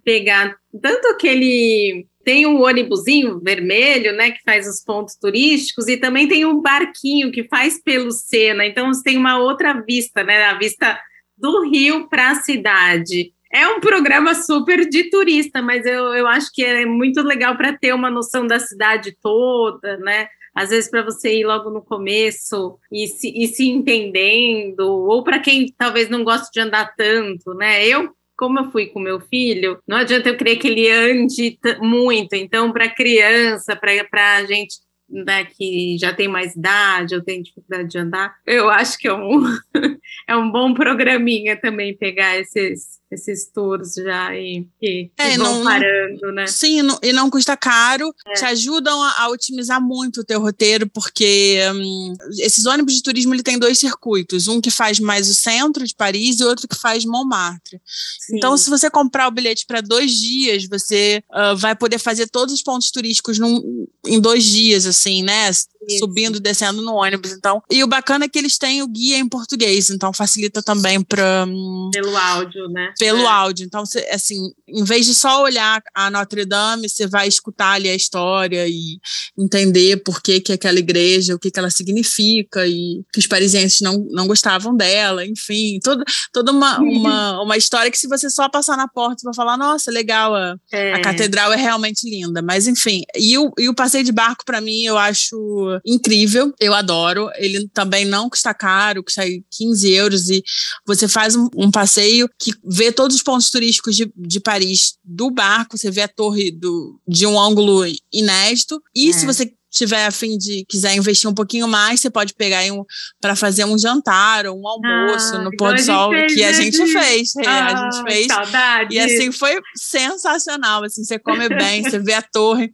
pegar 0.04 0.56
tanto 0.80 1.08
aquele 1.08 2.06
tem 2.24 2.46
um 2.46 2.62
ônibusinho 2.62 3.38
vermelho, 3.38 4.14
né, 4.14 4.30
que 4.30 4.42
faz 4.44 4.66
os 4.66 4.82
pontos 4.82 5.14
turísticos 5.14 5.88
e 5.88 5.98
também 5.98 6.26
tem 6.26 6.46
um 6.46 6.60
barquinho 6.60 7.30
que 7.30 7.44
faz 7.44 7.82
pelo 7.82 8.10
Sena. 8.10 8.64
Então 8.64 8.86
você 8.86 9.02
tem 9.02 9.18
uma 9.18 9.38
outra 9.38 9.74
vista, 9.82 10.24
né, 10.24 10.44
a 10.44 10.56
vista 10.56 10.98
do 11.36 11.68
rio 11.68 12.08
para 12.08 12.30
a 12.30 12.34
cidade. 12.36 13.32
É 13.52 13.68
um 13.68 13.78
programa 13.78 14.34
super 14.34 14.88
de 14.88 15.10
turista, 15.10 15.60
mas 15.60 15.84
eu, 15.84 16.14
eu 16.14 16.26
acho 16.26 16.50
que 16.50 16.64
é 16.64 16.86
muito 16.86 17.20
legal 17.20 17.56
para 17.56 17.76
ter 17.76 17.92
uma 17.92 18.10
noção 18.10 18.46
da 18.46 18.58
cidade 18.58 19.14
toda, 19.22 19.98
né? 19.98 20.28
às 20.54 20.70
vezes 20.70 20.88
para 20.88 21.02
você 21.02 21.40
ir 21.40 21.44
logo 21.44 21.68
no 21.68 21.82
começo 21.82 22.78
e 22.90 23.08
se, 23.08 23.32
e 23.34 23.48
se 23.48 23.68
entendendo, 23.68 24.86
ou 24.86 25.24
para 25.24 25.40
quem 25.40 25.66
talvez 25.76 26.08
não 26.08 26.22
goste 26.22 26.48
de 26.52 26.60
andar 26.60 26.94
tanto, 26.94 27.52
né? 27.54 27.84
Eu, 27.84 28.14
como 28.36 28.58
eu 28.58 28.70
fui 28.70 28.86
com 28.86 29.00
meu 29.00 29.20
filho, 29.20 29.78
não 29.86 29.96
adianta 29.96 30.28
eu 30.28 30.36
querer 30.36 30.56
que 30.56 30.68
ele 30.68 30.90
ande 30.90 31.58
muito. 31.80 32.34
Então, 32.34 32.72
para 32.72 32.88
criança, 32.88 33.76
para 33.76 34.36
a 34.36 34.44
gente 34.44 34.76
né, 35.08 35.44
que 35.44 35.96
já 35.98 36.12
tem 36.12 36.28
mais 36.28 36.56
idade, 36.56 37.14
eu 37.14 37.22
tenho 37.22 37.42
dificuldade 37.42 37.88
de 37.88 37.98
andar, 37.98 38.34
eu 38.46 38.68
acho 38.70 38.98
que 38.98 39.06
é 39.06 39.14
um, 39.14 39.42
é 40.28 40.36
um 40.36 40.50
bom 40.50 40.74
programinha 40.74 41.60
também 41.60 41.96
pegar 41.96 42.36
esses, 42.38 43.00
esses 43.14 43.46
tours 43.46 43.94
já 43.94 44.34
e, 44.36 44.66
e, 44.82 45.10
É, 45.18 45.34
e 45.34 45.38
vão 45.38 45.54
não- 45.58 45.64
parando, 45.64 46.32
né? 46.32 46.46
Sim, 46.46 46.82
não- 46.82 46.98
e 47.02 47.12
não 47.12 47.30
custa 47.30 47.56
caro, 47.56 48.14
te 48.34 48.44
ajudam 48.44 49.02
a, 49.02 49.22
a 49.22 49.28
otimizar 49.28 49.80
muito 49.80 50.20
o 50.20 50.24
teu 50.24 50.40
roteiro, 50.40 50.88
porque 50.88 51.58
hum, 51.74 52.14
esses 52.40 52.66
ônibus 52.66 52.94
de 52.94 53.02
turismo 53.02 53.34
ele 53.34 53.42
tem 53.42 53.58
dois 53.58 53.78
circuitos, 53.78 54.48
um 54.48 54.60
que 54.60 54.70
faz 54.70 54.98
mais 55.00 55.28
o 55.30 55.34
centro 55.34 55.86
de 55.86 55.94
Paris 55.94 56.40
e 56.40 56.44
outro 56.44 56.68
que 56.68 56.76
faz 56.76 57.04
Montmartre. 57.04 57.80
Sim. 58.20 58.36
Então, 58.36 58.56
se 58.56 58.68
você 58.68 58.90
comprar 58.90 59.28
o 59.28 59.30
bilhete 59.30 59.64
para 59.66 59.80
dois 59.80 60.12
dias, 60.12 60.66
você 60.68 61.22
ah, 61.30 61.54
vai 61.54 61.74
poder 61.76 61.98
fazer 61.98 62.28
todos 62.28 62.52
os 62.54 62.62
pontos 62.62 62.90
turísticos 62.90 63.38
num- 63.38 63.86
em 64.06 64.20
dois 64.20 64.44
dias, 64.44 64.86
assim, 64.86 65.22
né? 65.22 65.50
Subindo 65.98 66.36
e 66.36 66.40
descendo 66.40 66.82
no 66.82 66.94
ônibus. 66.94 67.32
Então, 67.32 67.62
e 67.70 67.82
o 67.82 67.86
bacana 67.86 68.24
é 68.24 68.28
que 68.28 68.38
eles 68.38 68.58
têm 68.58 68.82
o 68.82 68.88
guia 68.88 69.18
em 69.18 69.28
português, 69.28 69.90
então 69.90 70.12
facilita 70.12 70.62
também 70.62 71.02
para 71.02 71.46
pelo 71.92 72.16
áudio, 72.16 72.68
né? 72.68 72.92
pelo 72.98 73.22
É. 73.22 73.26
áudio. 73.26 73.64
Então, 73.66 73.84
você, 73.84 74.00
assim, 74.12 74.38
em 74.68 74.84
vez 74.84 75.06
de 75.06 75.14
só 75.14 75.42
olhar 75.42 75.82
a 75.94 76.10
Notre 76.10 76.44
Dame, 76.44 76.88
você 76.88 77.06
vai 77.06 77.28
escutar 77.28 77.72
ali 77.72 77.88
a 77.88 77.94
história 77.94 78.66
e 78.68 78.98
entender 79.38 79.98
por 80.04 80.22
que, 80.22 80.40
que 80.40 80.52
aquela 80.52 80.78
igreja, 80.78 81.34
o 81.34 81.38
que, 81.38 81.50
que 81.50 81.58
ela 81.58 81.70
significa 81.70 82.66
e 82.66 83.02
que 83.12 83.18
os 83.18 83.26
parisienses 83.26 83.80
não, 83.80 84.06
não 84.10 84.26
gostavam 84.26 84.76
dela, 84.76 85.24
enfim, 85.24 85.78
toda, 85.82 86.04
toda 86.32 86.52
uma, 86.52 86.78
uma, 86.80 87.42
uma 87.42 87.56
história 87.56 87.90
que 87.90 87.98
se 87.98 88.08
você 88.08 88.28
só 88.30 88.48
passar 88.48 88.76
na 88.76 88.88
porta, 88.88 89.22
vai 89.24 89.34
falar, 89.34 89.56
nossa, 89.56 89.90
legal, 89.90 90.34
a, 90.34 90.56
É. 90.72 90.94
a 90.94 91.00
catedral 91.00 91.52
é 91.52 91.56
realmente 91.56 92.08
linda. 92.08 92.42
Mas, 92.42 92.66
enfim, 92.66 93.02
e 93.16 93.36
o, 93.38 93.52
e 93.58 93.68
o 93.68 93.74
passeio 93.74 94.04
de 94.04 94.12
barco, 94.12 94.44
para 94.44 94.60
mim, 94.60 94.82
eu 94.84 94.96
acho 94.98 95.73
incrível, 95.84 96.52
eu 96.60 96.74
adoro. 96.74 97.30
Ele 97.36 97.68
também 97.72 98.04
não 98.04 98.28
custa 98.28 98.52
caro, 98.54 99.02
custa 99.02 99.22
aí 99.22 99.42
15 99.50 99.90
euros 99.92 100.28
e 100.30 100.42
você 100.86 101.06
faz 101.08 101.36
um, 101.36 101.48
um 101.56 101.70
passeio 101.70 102.28
que 102.38 102.52
vê 102.64 102.90
todos 102.92 103.16
os 103.16 103.22
pontos 103.22 103.50
turísticos 103.50 103.96
de, 103.96 104.12
de 104.16 104.40
Paris 104.40 104.94
do 105.04 105.30
barco, 105.30 105.76
você 105.76 105.90
vê 105.90 106.02
a 106.02 106.08
torre 106.08 106.50
do, 106.50 107.00
de 107.06 107.26
um 107.26 107.38
ângulo 107.38 107.84
inédito. 108.12 108.80
E 108.94 109.10
É. 109.10 109.12
se 109.12 109.26
você 109.26 109.52
tiver 109.76 110.06
a 110.06 110.12
fim 110.12 110.38
de 110.38 110.64
quiser 110.68 110.94
investir 110.94 111.28
um 111.28 111.34
pouquinho 111.34 111.66
mais, 111.66 112.00
você 112.00 112.08
pode 112.08 112.32
pegar 112.34 112.62
um, 112.72 112.84
para 113.20 113.34
fazer 113.34 113.64
um 113.64 113.76
jantar 113.76 114.46
ou 114.46 114.56
um 114.60 114.68
almoço 114.68 115.34
Ah, 115.34 115.42
no 115.42 115.50
pôr 115.56 115.74
do 115.74 115.82
sol, 115.82 116.10
que 116.28 116.44
a 116.44 116.52
né, 116.52 116.54
gente 116.54 116.86
fez. 116.86 117.34
É, 117.34 117.48
a 117.48 117.66
Ah, 117.66 117.90
gente 117.90 118.02
fez. 118.08 118.26
Saudade. 118.28 118.94
E 118.94 119.00
assim, 119.00 119.32
foi 119.32 119.58
sensacional, 119.76 120.84
assim, 120.84 121.02
você 121.02 121.18
come 121.18 121.48
bem, 121.48 121.82
você 121.82 121.98
vê 121.98 122.12
a 122.14 122.22
torre. 122.22 122.70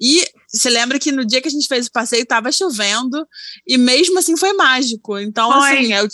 E 0.00 0.24
você 0.54 0.70
lembra 0.70 0.98
que 0.98 1.10
no 1.10 1.24
dia 1.24 1.42
que 1.42 1.48
a 1.48 1.50
gente 1.50 1.66
fez 1.66 1.86
o 1.86 1.92
passeio 1.92 2.24
tava 2.24 2.52
chovendo 2.52 3.26
e 3.66 3.76
mesmo 3.76 4.18
assim 4.18 4.36
foi 4.36 4.52
mágico. 4.52 5.18
Então, 5.18 5.50
Foi. 5.50 5.78
assim, 5.78 5.92
é 5.92 6.02
o, 6.02 6.08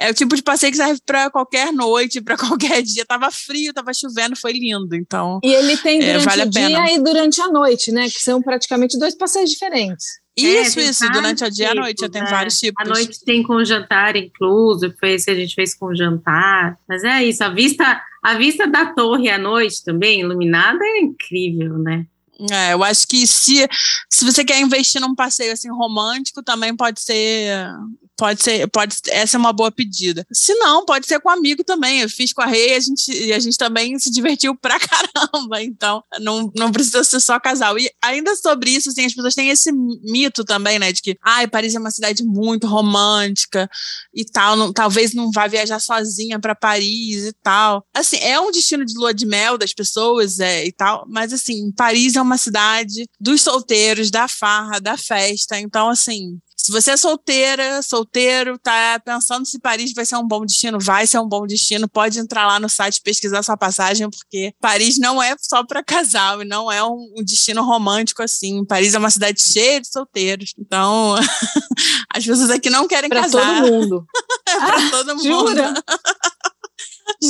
é 0.00 0.10
o 0.10 0.14
tipo 0.14 0.34
de 0.34 0.42
passeio 0.42 0.72
que 0.72 0.78
serve 0.78 1.00
para 1.06 1.30
qualquer 1.30 1.72
noite, 1.72 2.20
para 2.20 2.36
qualquer 2.38 2.82
dia. 2.82 3.04
Tava 3.06 3.30
frio, 3.30 3.72
tava 3.72 3.94
chovendo, 3.94 4.36
foi 4.36 4.52
lindo. 4.52 4.96
Então, 4.96 5.38
E 5.44 5.52
ele 5.52 5.76
tem 5.76 6.02
É, 6.02 6.06
durante 6.06 6.24
vale 6.24 6.42
a 6.42 6.46
o 6.46 6.50
dia 6.50 6.94
e 6.94 6.98
durante 6.98 7.40
a 7.40 7.48
noite, 7.48 7.92
né? 7.92 8.10
Que 8.10 8.20
são 8.20 8.42
praticamente 8.42 8.98
dois 8.98 9.16
passeios 9.16 9.50
diferentes. 9.50 10.04
Isso, 10.36 10.80
é, 10.80 10.82
isso, 10.82 11.08
durante 11.12 11.44
o 11.44 11.50
dia 11.50 11.66
e 11.66 11.70
a 11.70 11.74
noite, 11.74 12.08
tem 12.08 12.22
né? 12.22 12.28
vários 12.28 12.58
tipos. 12.58 12.84
A 12.84 12.88
noite 12.88 13.24
tem 13.24 13.44
com 13.44 13.64
jantar 13.64 14.16
incluso, 14.16 14.92
foi 14.98 15.12
esse 15.12 15.26
que 15.26 15.30
a 15.30 15.34
gente 15.36 15.54
fez 15.54 15.76
com 15.76 15.94
jantar. 15.94 16.76
Mas 16.88 17.04
é 17.04 17.24
isso, 17.24 17.44
a 17.44 17.48
vista, 17.48 18.02
a 18.20 18.34
vista 18.34 18.66
da 18.66 18.86
torre 18.86 19.30
à 19.30 19.38
noite 19.38 19.84
também, 19.84 20.20
iluminada, 20.20 20.80
é 20.82 20.98
incrível, 21.02 21.78
né? 21.78 22.06
É, 22.50 22.72
eu 22.72 22.82
acho 22.82 23.06
que 23.06 23.26
se, 23.26 23.66
se 24.10 24.24
você 24.24 24.44
quer 24.44 24.60
investir 24.60 25.00
num 25.00 25.14
passeio 25.14 25.52
assim 25.52 25.70
romântico, 25.70 26.42
também 26.42 26.76
pode 26.76 27.00
ser 27.00 27.68
pode 28.16 28.42
ser, 28.42 28.68
pode, 28.68 28.96
essa 29.08 29.36
é 29.36 29.38
uma 29.38 29.52
boa 29.52 29.70
pedida. 29.70 30.26
Se 30.32 30.54
não, 30.54 30.84
pode 30.84 31.06
ser 31.06 31.20
com 31.20 31.30
amigo 31.30 31.64
também. 31.64 32.00
Eu 32.00 32.08
fiz 32.08 32.32
com 32.32 32.42
a 32.42 32.46
Rei, 32.46 32.74
a 32.74 32.80
gente, 32.80 33.32
a 33.32 33.38
gente 33.38 33.56
também 33.56 33.98
se 33.98 34.10
divertiu 34.10 34.56
pra 34.60 34.78
caramba. 34.78 35.62
Então, 35.62 36.02
não, 36.20 36.50
não 36.56 36.72
precisa 36.72 37.04
ser 37.04 37.20
só 37.20 37.38
casal. 37.38 37.78
E 37.78 37.90
ainda 38.02 38.34
sobre 38.36 38.70
isso, 38.70 38.90
assim, 38.90 39.04
as 39.04 39.14
pessoas 39.14 39.34
têm 39.34 39.50
esse 39.50 39.72
mito 39.72 40.44
também, 40.44 40.78
né, 40.78 40.92
de 40.92 41.02
que, 41.02 41.16
ai, 41.22 41.46
Paris 41.46 41.74
é 41.74 41.78
uma 41.78 41.90
cidade 41.90 42.24
muito 42.24 42.66
romântica 42.66 43.68
e 44.12 44.24
tal, 44.24 44.56
não, 44.56 44.72
talvez 44.72 45.14
não 45.14 45.30
vá 45.30 45.46
viajar 45.46 45.80
sozinha 45.80 46.38
para 46.38 46.54
Paris 46.54 47.26
e 47.26 47.32
tal. 47.42 47.84
Assim, 47.94 48.16
é 48.18 48.38
um 48.40 48.50
destino 48.50 48.84
de 48.84 48.94
lua 48.96 49.12
de 49.12 49.26
mel 49.26 49.58
das 49.58 49.72
pessoas 49.72 50.40
é, 50.40 50.66
e 50.66 50.72
tal, 50.72 51.04
mas 51.08 51.32
assim, 51.32 51.72
Paris 51.72 52.16
é 52.16 52.22
uma 52.22 52.38
cidade 52.38 53.06
dos 53.20 53.42
solteiros, 53.42 54.10
da 54.10 54.28
farra, 54.28 54.80
da 54.80 54.96
festa. 54.96 55.58
Então, 55.58 55.88
assim, 55.88 56.38
se 56.56 56.72
você 56.72 56.92
é 56.92 56.96
solteira, 56.96 57.82
solteiro, 57.82 58.58
tá 58.58 59.00
pensando 59.04 59.44
se 59.44 59.58
Paris 59.58 59.92
vai 59.92 60.06
ser 60.06 60.16
um 60.16 60.26
bom 60.26 60.46
destino, 60.46 60.78
vai 60.80 61.06
ser 61.06 61.18
um 61.18 61.28
bom 61.28 61.46
destino, 61.46 61.88
pode 61.88 62.18
entrar 62.18 62.46
lá 62.46 62.58
no 62.58 62.68
site 62.68 63.02
pesquisar 63.02 63.42
sua 63.42 63.56
passagem, 63.56 64.08
porque 64.08 64.54
Paris 64.60 64.98
não 64.98 65.22
é 65.22 65.34
só 65.38 65.64
para 65.64 65.82
casal 65.82 66.42
e 66.42 66.44
não 66.44 66.70
é 66.70 66.82
um, 66.82 67.12
um, 67.18 67.24
destino 67.24 67.62
romântico 67.62 68.22
assim. 68.22 68.64
Paris 68.64 68.94
é 68.94 68.98
uma 68.98 69.10
cidade 69.10 69.42
cheia 69.42 69.80
de 69.80 69.88
solteiros. 69.88 70.54
Então, 70.58 71.16
as 72.14 72.24
pessoas 72.24 72.50
aqui 72.50 72.70
não 72.70 72.86
querem 72.86 73.10
pra 73.10 73.22
casar. 73.22 73.40
Para 73.40 73.60
todo 73.60 73.72
mundo. 73.72 74.06
é 74.48 74.56
para 74.56 74.90
todo 74.90 75.16
mundo. 75.16 75.24
Jura? 75.24 75.74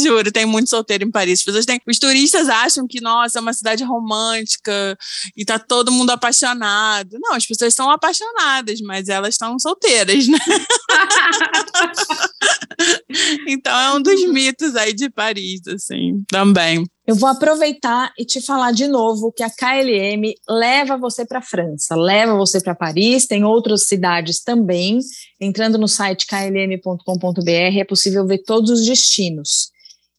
Juro, 0.03 0.33
tem 0.33 0.47
muito 0.47 0.71
solteiro 0.71 1.05
em 1.05 1.11
Paris. 1.11 1.41
As 1.41 1.45
pessoas 1.45 1.67
têm, 1.67 1.81
os 1.87 1.99
turistas 1.99 2.49
acham 2.49 2.87
que, 2.87 3.01
nossa, 3.01 3.39
é 3.39 3.43
uma 3.43 3.53
cidade 3.53 3.85
romântica 3.85 4.97
e 5.37 5.45
tá 5.45 5.59
todo 5.59 5.93
mundo 5.93 6.11
apaixonado. 6.11 7.19
Não, 7.21 7.35
as 7.35 7.47
pessoas 7.47 7.75
são 7.75 7.91
apaixonadas, 7.91 8.81
mas 8.81 9.09
elas 9.09 9.35
estão 9.35 9.59
solteiras, 9.59 10.29
né? 10.29 10.39
então 13.49 13.79
é 13.79 13.95
um 13.95 14.03
dos 14.03 14.29
mitos 14.29 14.77
aí 14.77 14.93
de 14.93 15.11
Paris, 15.11 15.61
assim, 15.69 16.23
também. 16.29 16.85
Eu 17.07 17.15
vou 17.15 17.29
aproveitar 17.29 18.11
e 18.19 18.25
te 18.25 18.41
falar 18.41 18.73
de 18.73 18.89
novo 18.89 19.31
que 19.31 19.43
a 19.43 19.51
KLM 19.51 20.33
leva 20.49 20.97
você 20.97 21.27
para 21.27 21.41
a 21.41 21.43
França, 21.43 21.95
leva 21.95 22.35
você 22.35 22.63
para 22.63 22.75
Paris, 22.75 23.27
tem 23.27 23.45
outras 23.45 23.87
cidades 23.87 24.43
também. 24.43 24.99
Entrando 25.39 25.77
no 25.77 25.87
site 25.87 26.27
klm.com.br 26.27 27.79
é 27.79 27.85
possível 27.85 28.27
ver 28.27 28.43
todos 28.47 28.71
os 28.71 28.87
destinos. 28.87 29.74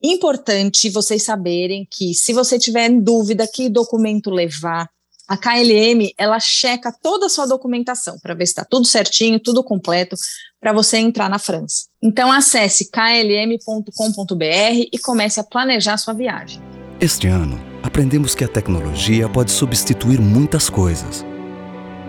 Importante 0.08 0.88
vocês 0.92 1.24
saberem 1.24 1.88
que 1.90 2.14
se 2.14 2.32
você 2.32 2.60
tiver 2.60 2.92
dúvida 2.92 3.50
que 3.52 3.68
documento 3.68 4.30
levar, 4.30 4.88
a 5.28 5.36
KLM 5.36 6.14
ela 6.16 6.40
checa 6.40 6.94
toda 7.02 7.26
a 7.26 7.30
sua 7.30 7.48
documentação 7.48 8.20
para 8.22 8.36
ver 8.36 8.46
se 8.46 8.52
está 8.52 8.64
tudo 8.64 8.86
certinho, 8.86 9.40
tudo 9.40 9.64
completo 9.64 10.16
para 10.62 10.72
você 10.72 10.98
entrar 10.98 11.28
na 11.28 11.40
França. 11.40 11.88
Então 12.04 12.32
acesse 12.32 12.92
klm.com.br 12.92 14.44
e 14.94 15.00
comece 15.00 15.40
a 15.40 15.44
planejar 15.44 15.98
sua 15.98 16.14
viagem. 16.14 16.62
Este 17.02 17.26
ano 17.26 17.60
aprendemos 17.82 18.36
que 18.36 18.44
a 18.44 18.48
tecnologia 18.48 19.28
pode 19.28 19.50
substituir 19.50 20.22
muitas 20.22 20.70
coisas, 20.70 21.26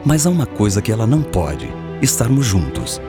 mas 0.05 0.27
há 0.27 0.31
uma 0.31 0.45
coisa 0.45 0.83
que 0.83 0.93
ela 0.93 1.07
não 1.07 1.23
pode: 1.23 1.67
estarmos 2.03 2.45
juntos. 2.45 3.01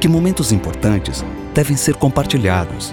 Que 0.00 0.08
momentos 0.08 0.50
importantes 0.50 1.24
devem 1.54 1.76
ser 1.76 1.94
compartilhados 1.94 2.92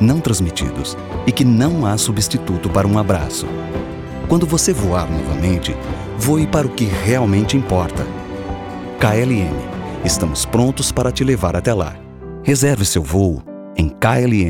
não 0.00 0.20
transmitidos 0.20 0.96
e 1.26 1.32
que 1.32 1.44
não 1.44 1.86
há 1.86 1.96
substituto 1.96 2.68
para 2.68 2.86
um 2.86 2.98
abraço. 2.98 3.46
Quando 4.28 4.46
você 4.46 4.72
voar 4.72 5.10
novamente, 5.10 5.74
voe 6.18 6.46
para 6.46 6.66
o 6.66 6.70
que 6.70 6.84
realmente 6.84 7.56
importa. 7.56 8.06
KLM, 8.98 9.56
estamos 10.04 10.44
prontos 10.44 10.92
para 10.92 11.12
te 11.12 11.24
levar 11.24 11.56
até 11.56 11.72
lá. 11.72 11.96
Reserve 12.42 12.84
seu 12.84 13.02
voo 13.02 13.42
em 13.76 13.88
klm.com.br. 13.88 14.48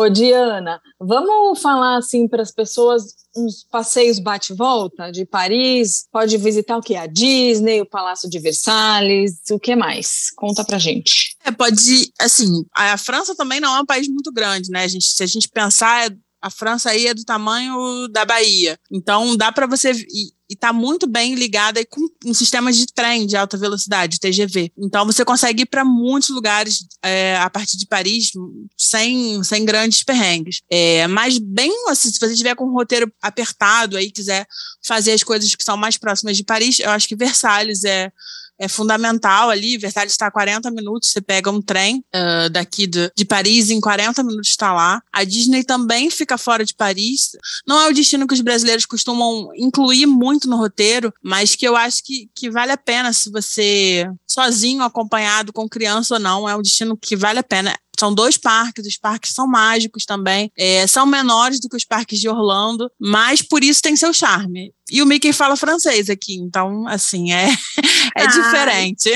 Ô 0.00 0.08
Diana, 0.08 0.80
vamos 1.00 1.60
falar 1.60 1.96
assim 1.96 2.28
para 2.28 2.40
as 2.40 2.52
pessoas 2.52 3.16
uns 3.36 3.64
passeios 3.68 4.20
bate-volta 4.20 5.10
de 5.10 5.26
Paris? 5.26 6.06
Pode 6.12 6.36
visitar 6.36 6.76
o 6.76 6.80
que? 6.80 6.94
A 6.94 7.08
Disney, 7.08 7.80
o 7.80 7.86
Palácio 7.86 8.30
de 8.30 8.38
Versalhes, 8.38 9.40
o 9.50 9.58
que 9.58 9.74
mais? 9.74 10.30
Conta 10.36 10.64
pra 10.64 10.78
gente. 10.78 11.36
É, 11.44 11.50
pode, 11.50 12.12
assim, 12.20 12.64
a 12.72 12.96
França 12.96 13.34
também 13.34 13.58
não 13.58 13.76
é 13.76 13.80
um 13.80 13.86
país 13.86 14.06
muito 14.06 14.30
grande, 14.30 14.70
né? 14.70 14.84
A 14.84 14.88
gente, 14.88 15.06
se 15.06 15.20
a 15.24 15.26
gente 15.26 15.48
pensar, 15.48 16.08
a 16.40 16.50
França 16.50 16.90
aí 16.90 17.06
é 17.06 17.14
do 17.14 17.24
tamanho 17.24 18.08
da 18.08 18.24
Bahia. 18.24 18.78
Então 18.90 19.36
dá 19.36 19.50
para 19.50 19.66
você 19.66 19.92
e 19.92 20.32
está 20.48 20.72
muito 20.72 21.06
bem 21.06 21.34
ligada 21.34 21.84
com 21.86 22.00
um 22.24 22.32
sistema 22.32 22.72
de 22.72 22.86
trem 22.86 23.26
de 23.26 23.36
alta 23.36 23.56
velocidade, 23.56 24.18
TGV. 24.18 24.72
Então 24.78 25.04
você 25.04 25.24
consegue 25.24 25.62
ir 25.62 25.66
para 25.66 25.84
muitos 25.84 26.30
lugares 26.30 26.86
é, 27.02 27.36
a 27.36 27.50
partir 27.50 27.76
de 27.76 27.86
Paris 27.86 28.32
sem, 28.76 29.42
sem 29.44 29.64
grandes 29.64 30.02
perrengues. 30.02 30.62
É, 30.70 31.06
mas 31.06 31.38
bem 31.38 31.72
assim, 31.88 32.10
se 32.10 32.18
você 32.18 32.34
tiver 32.34 32.54
com 32.54 32.64
um 32.64 32.72
roteiro 32.72 33.12
apertado 33.20 33.96
aí 33.96 34.10
quiser 34.10 34.46
fazer 34.82 35.12
as 35.12 35.22
coisas 35.22 35.54
que 35.54 35.64
são 35.64 35.76
mais 35.76 35.98
próximas 35.98 36.36
de 36.36 36.44
Paris, 36.44 36.78
eu 36.78 36.90
acho 36.90 37.06
que 37.06 37.16
Versalhes 37.16 37.84
é 37.84 38.10
é 38.58 38.68
fundamental 38.68 39.50
ali. 39.50 39.78
Versalhes 39.78 40.12
está 40.12 40.26
a 40.26 40.30
40 40.30 40.70
minutos, 40.70 41.10
você 41.10 41.20
pega 41.20 41.50
um 41.50 41.62
trem 41.62 42.04
uh, 42.14 42.50
daqui 42.50 42.86
de, 42.86 43.10
de 43.16 43.24
Paris, 43.24 43.70
em 43.70 43.80
40 43.80 44.22
minutos 44.22 44.50
está 44.50 44.72
lá. 44.72 45.00
A 45.12 45.24
Disney 45.24 45.64
também 45.64 46.10
fica 46.10 46.36
fora 46.36 46.64
de 46.64 46.74
Paris. 46.74 47.30
Não 47.66 47.80
é 47.80 47.88
o 47.88 47.94
destino 47.94 48.26
que 48.26 48.34
os 48.34 48.40
brasileiros 48.40 48.86
costumam 48.86 49.48
incluir 49.56 50.06
muito 50.06 50.48
no 50.48 50.56
roteiro, 50.56 51.12
mas 51.22 51.54
que 51.54 51.66
eu 51.66 51.76
acho 51.76 52.02
que, 52.04 52.28
que 52.34 52.50
vale 52.50 52.72
a 52.72 52.76
pena 52.76 53.12
se 53.12 53.30
você 53.30 54.06
sozinho, 54.26 54.82
acompanhado, 54.82 55.52
com 55.52 55.68
criança 55.68 56.14
ou 56.14 56.20
não, 56.20 56.48
é 56.48 56.56
um 56.56 56.62
destino 56.62 56.96
que 56.96 57.16
vale 57.16 57.38
a 57.38 57.44
pena. 57.44 57.74
São 57.98 58.14
dois 58.14 58.36
parques, 58.36 58.86
os 58.86 58.96
parques 58.96 59.32
são 59.32 59.46
mágicos 59.46 60.04
também, 60.04 60.50
é, 60.56 60.86
são 60.86 61.06
menores 61.06 61.60
do 61.60 61.68
que 61.68 61.76
os 61.76 61.84
parques 61.84 62.18
de 62.18 62.28
Orlando, 62.28 62.90
mas 62.98 63.42
por 63.42 63.64
isso 63.64 63.82
tem 63.82 63.96
seu 63.96 64.12
charme. 64.12 64.72
E 64.90 65.02
o 65.02 65.06
Mickey 65.06 65.32
fala 65.32 65.54
francês 65.54 66.08
aqui, 66.08 66.36
então, 66.36 66.88
assim, 66.88 67.30
é, 67.30 67.46
é 68.16 68.26
diferente. 68.26 69.10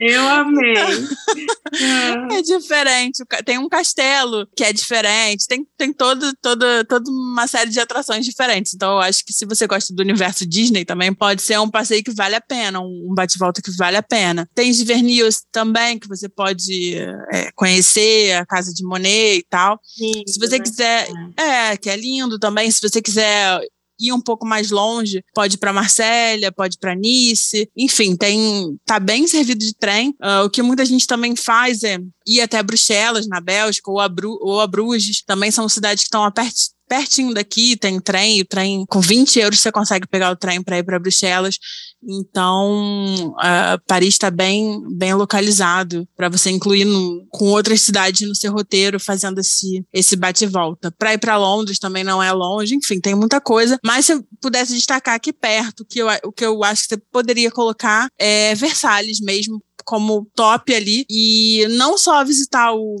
Eu 0.00 0.26
amei. 0.26 0.74
é 2.32 2.42
diferente. 2.42 3.22
Tem 3.44 3.58
um 3.58 3.68
castelo 3.68 4.48
que 4.56 4.64
é 4.64 4.72
diferente, 4.72 5.46
tem, 5.46 5.66
tem 5.76 5.92
todo, 5.92 6.32
todo, 6.40 6.64
toda 6.88 7.10
uma 7.10 7.46
série 7.46 7.70
de 7.70 7.78
atrações 7.78 8.24
diferentes. 8.24 8.72
Então, 8.72 8.92
eu 8.92 9.00
acho 9.00 9.24
que 9.24 9.32
se 9.32 9.44
você 9.44 9.66
gosta 9.66 9.92
do 9.92 10.00
universo 10.00 10.46
Disney 10.46 10.86
também, 10.86 11.12
pode 11.12 11.42
ser 11.42 11.60
um 11.60 11.70
passeio 11.70 12.02
que 12.02 12.12
vale 12.12 12.34
a 12.34 12.40
pena, 12.40 12.80
um 12.80 13.12
bate-volta 13.14 13.60
que 13.60 13.70
vale 13.76 13.98
a 13.98 14.02
pena. 14.02 14.48
Tem 14.54 14.72
Givernius 14.72 15.42
também, 15.52 15.98
que 15.98 16.08
você 16.08 16.28
pode 16.30 16.96
é, 17.30 17.50
conhecer, 17.54 18.03
a 18.34 18.46
Casa 18.46 18.72
de 18.72 18.84
Monet 18.84 19.38
e 19.38 19.46
tal. 19.48 19.78
Lindo, 19.98 20.30
se 20.30 20.38
você 20.38 20.58
né? 20.58 20.64
quiser, 20.64 21.08
é, 21.36 21.76
que 21.76 21.90
é 21.90 21.96
lindo 21.96 22.38
também, 22.38 22.70
se 22.70 22.80
você 22.80 23.00
quiser 23.00 23.60
ir 23.98 24.12
um 24.12 24.20
pouco 24.20 24.46
mais 24.46 24.70
longe, 24.70 25.22
pode 25.34 25.54
ir 25.54 25.58
para 25.58 25.72
Marsella, 25.72 26.52
pode 26.52 26.76
ir 26.76 26.78
para 26.78 26.94
Nice, 26.94 27.68
enfim, 27.76 28.16
tem 28.16 28.76
tá 28.84 28.98
bem 28.98 29.26
servido 29.26 29.64
de 29.64 29.74
trem. 29.74 30.10
Uh, 30.20 30.44
o 30.44 30.50
que 30.50 30.62
muita 30.62 30.84
gente 30.84 31.06
também 31.06 31.36
faz 31.36 31.82
é 31.82 31.98
ir 32.26 32.40
até 32.40 32.62
Bruxelas, 32.62 33.26
na 33.26 33.40
Bélgica, 33.40 33.90
ou 33.90 34.00
a, 34.00 34.08
Bru 34.08 34.38
ou 34.40 34.60
a 34.60 34.66
Bruges, 34.66 35.22
também 35.24 35.50
são 35.50 35.68
cidades 35.68 36.04
que 36.04 36.08
estão 36.08 36.24
pertinho 36.94 37.34
daqui, 37.34 37.76
tem 37.76 37.98
trem, 37.98 38.40
o 38.40 38.44
trem 38.44 38.84
com 38.88 39.00
20 39.00 39.40
euros 39.40 39.58
você 39.58 39.72
consegue 39.72 40.06
pegar 40.06 40.30
o 40.30 40.36
trem 40.36 40.62
para 40.62 40.78
ir 40.78 40.84
para 40.84 41.00
Bruxelas. 41.00 41.58
Então, 42.06 43.34
uh, 43.36 43.80
Paris 43.88 44.14
está 44.14 44.30
bem, 44.30 44.80
bem 44.96 45.12
localizado 45.14 46.06
para 46.16 46.28
você 46.28 46.50
incluir 46.50 46.84
no, 46.84 47.26
com 47.30 47.46
outras 47.46 47.80
cidades 47.82 48.28
no 48.28 48.34
seu 48.34 48.52
roteiro, 48.52 49.00
fazendo 49.00 49.40
esse, 49.40 49.84
esse 49.92 50.14
bate-volta. 50.14 50.92
Para 50.96 51.14
ir 51.14 51.18
para 51.18 51.36
Londres 51.36 51.80
também 51.80 52.04
não 52.04 52.22
é 52.22 52.30
longe, 52.30 52.76
enfim, 52.76 53.00
tem 53.00 53.16
muita 53.16 53.40
coisa. 53.40 53.76
Mas 53.84 54.06
se 54.06 54.12
eu 54.12 54.24
pudesse 54.40 54.74
destacar 54.74 55.14
aqui 55.16 55.32
perto, 55.32 55.84
que 55.84 55.98
eu, 55.98 56.06
o 56.24 56.30
que 56.30 56.44
eu 56.44 56.62
acho 56.62 56.82
que 56.82 56.88
você 56.90 57.02
poderia 57.10 57.50
colocar 57.50 58.06
é 58.18 58.54
Versalhes 58.54 59.18
mesmo, 59.20 59.60
como 59.84 60.28
top 60.34 60.74
ali. 60.74 61.06
E 61.08 61.66
não 61.70 61.96
só 61.96 62.24
visitar 62.24 62.72
o, 62.72 62.96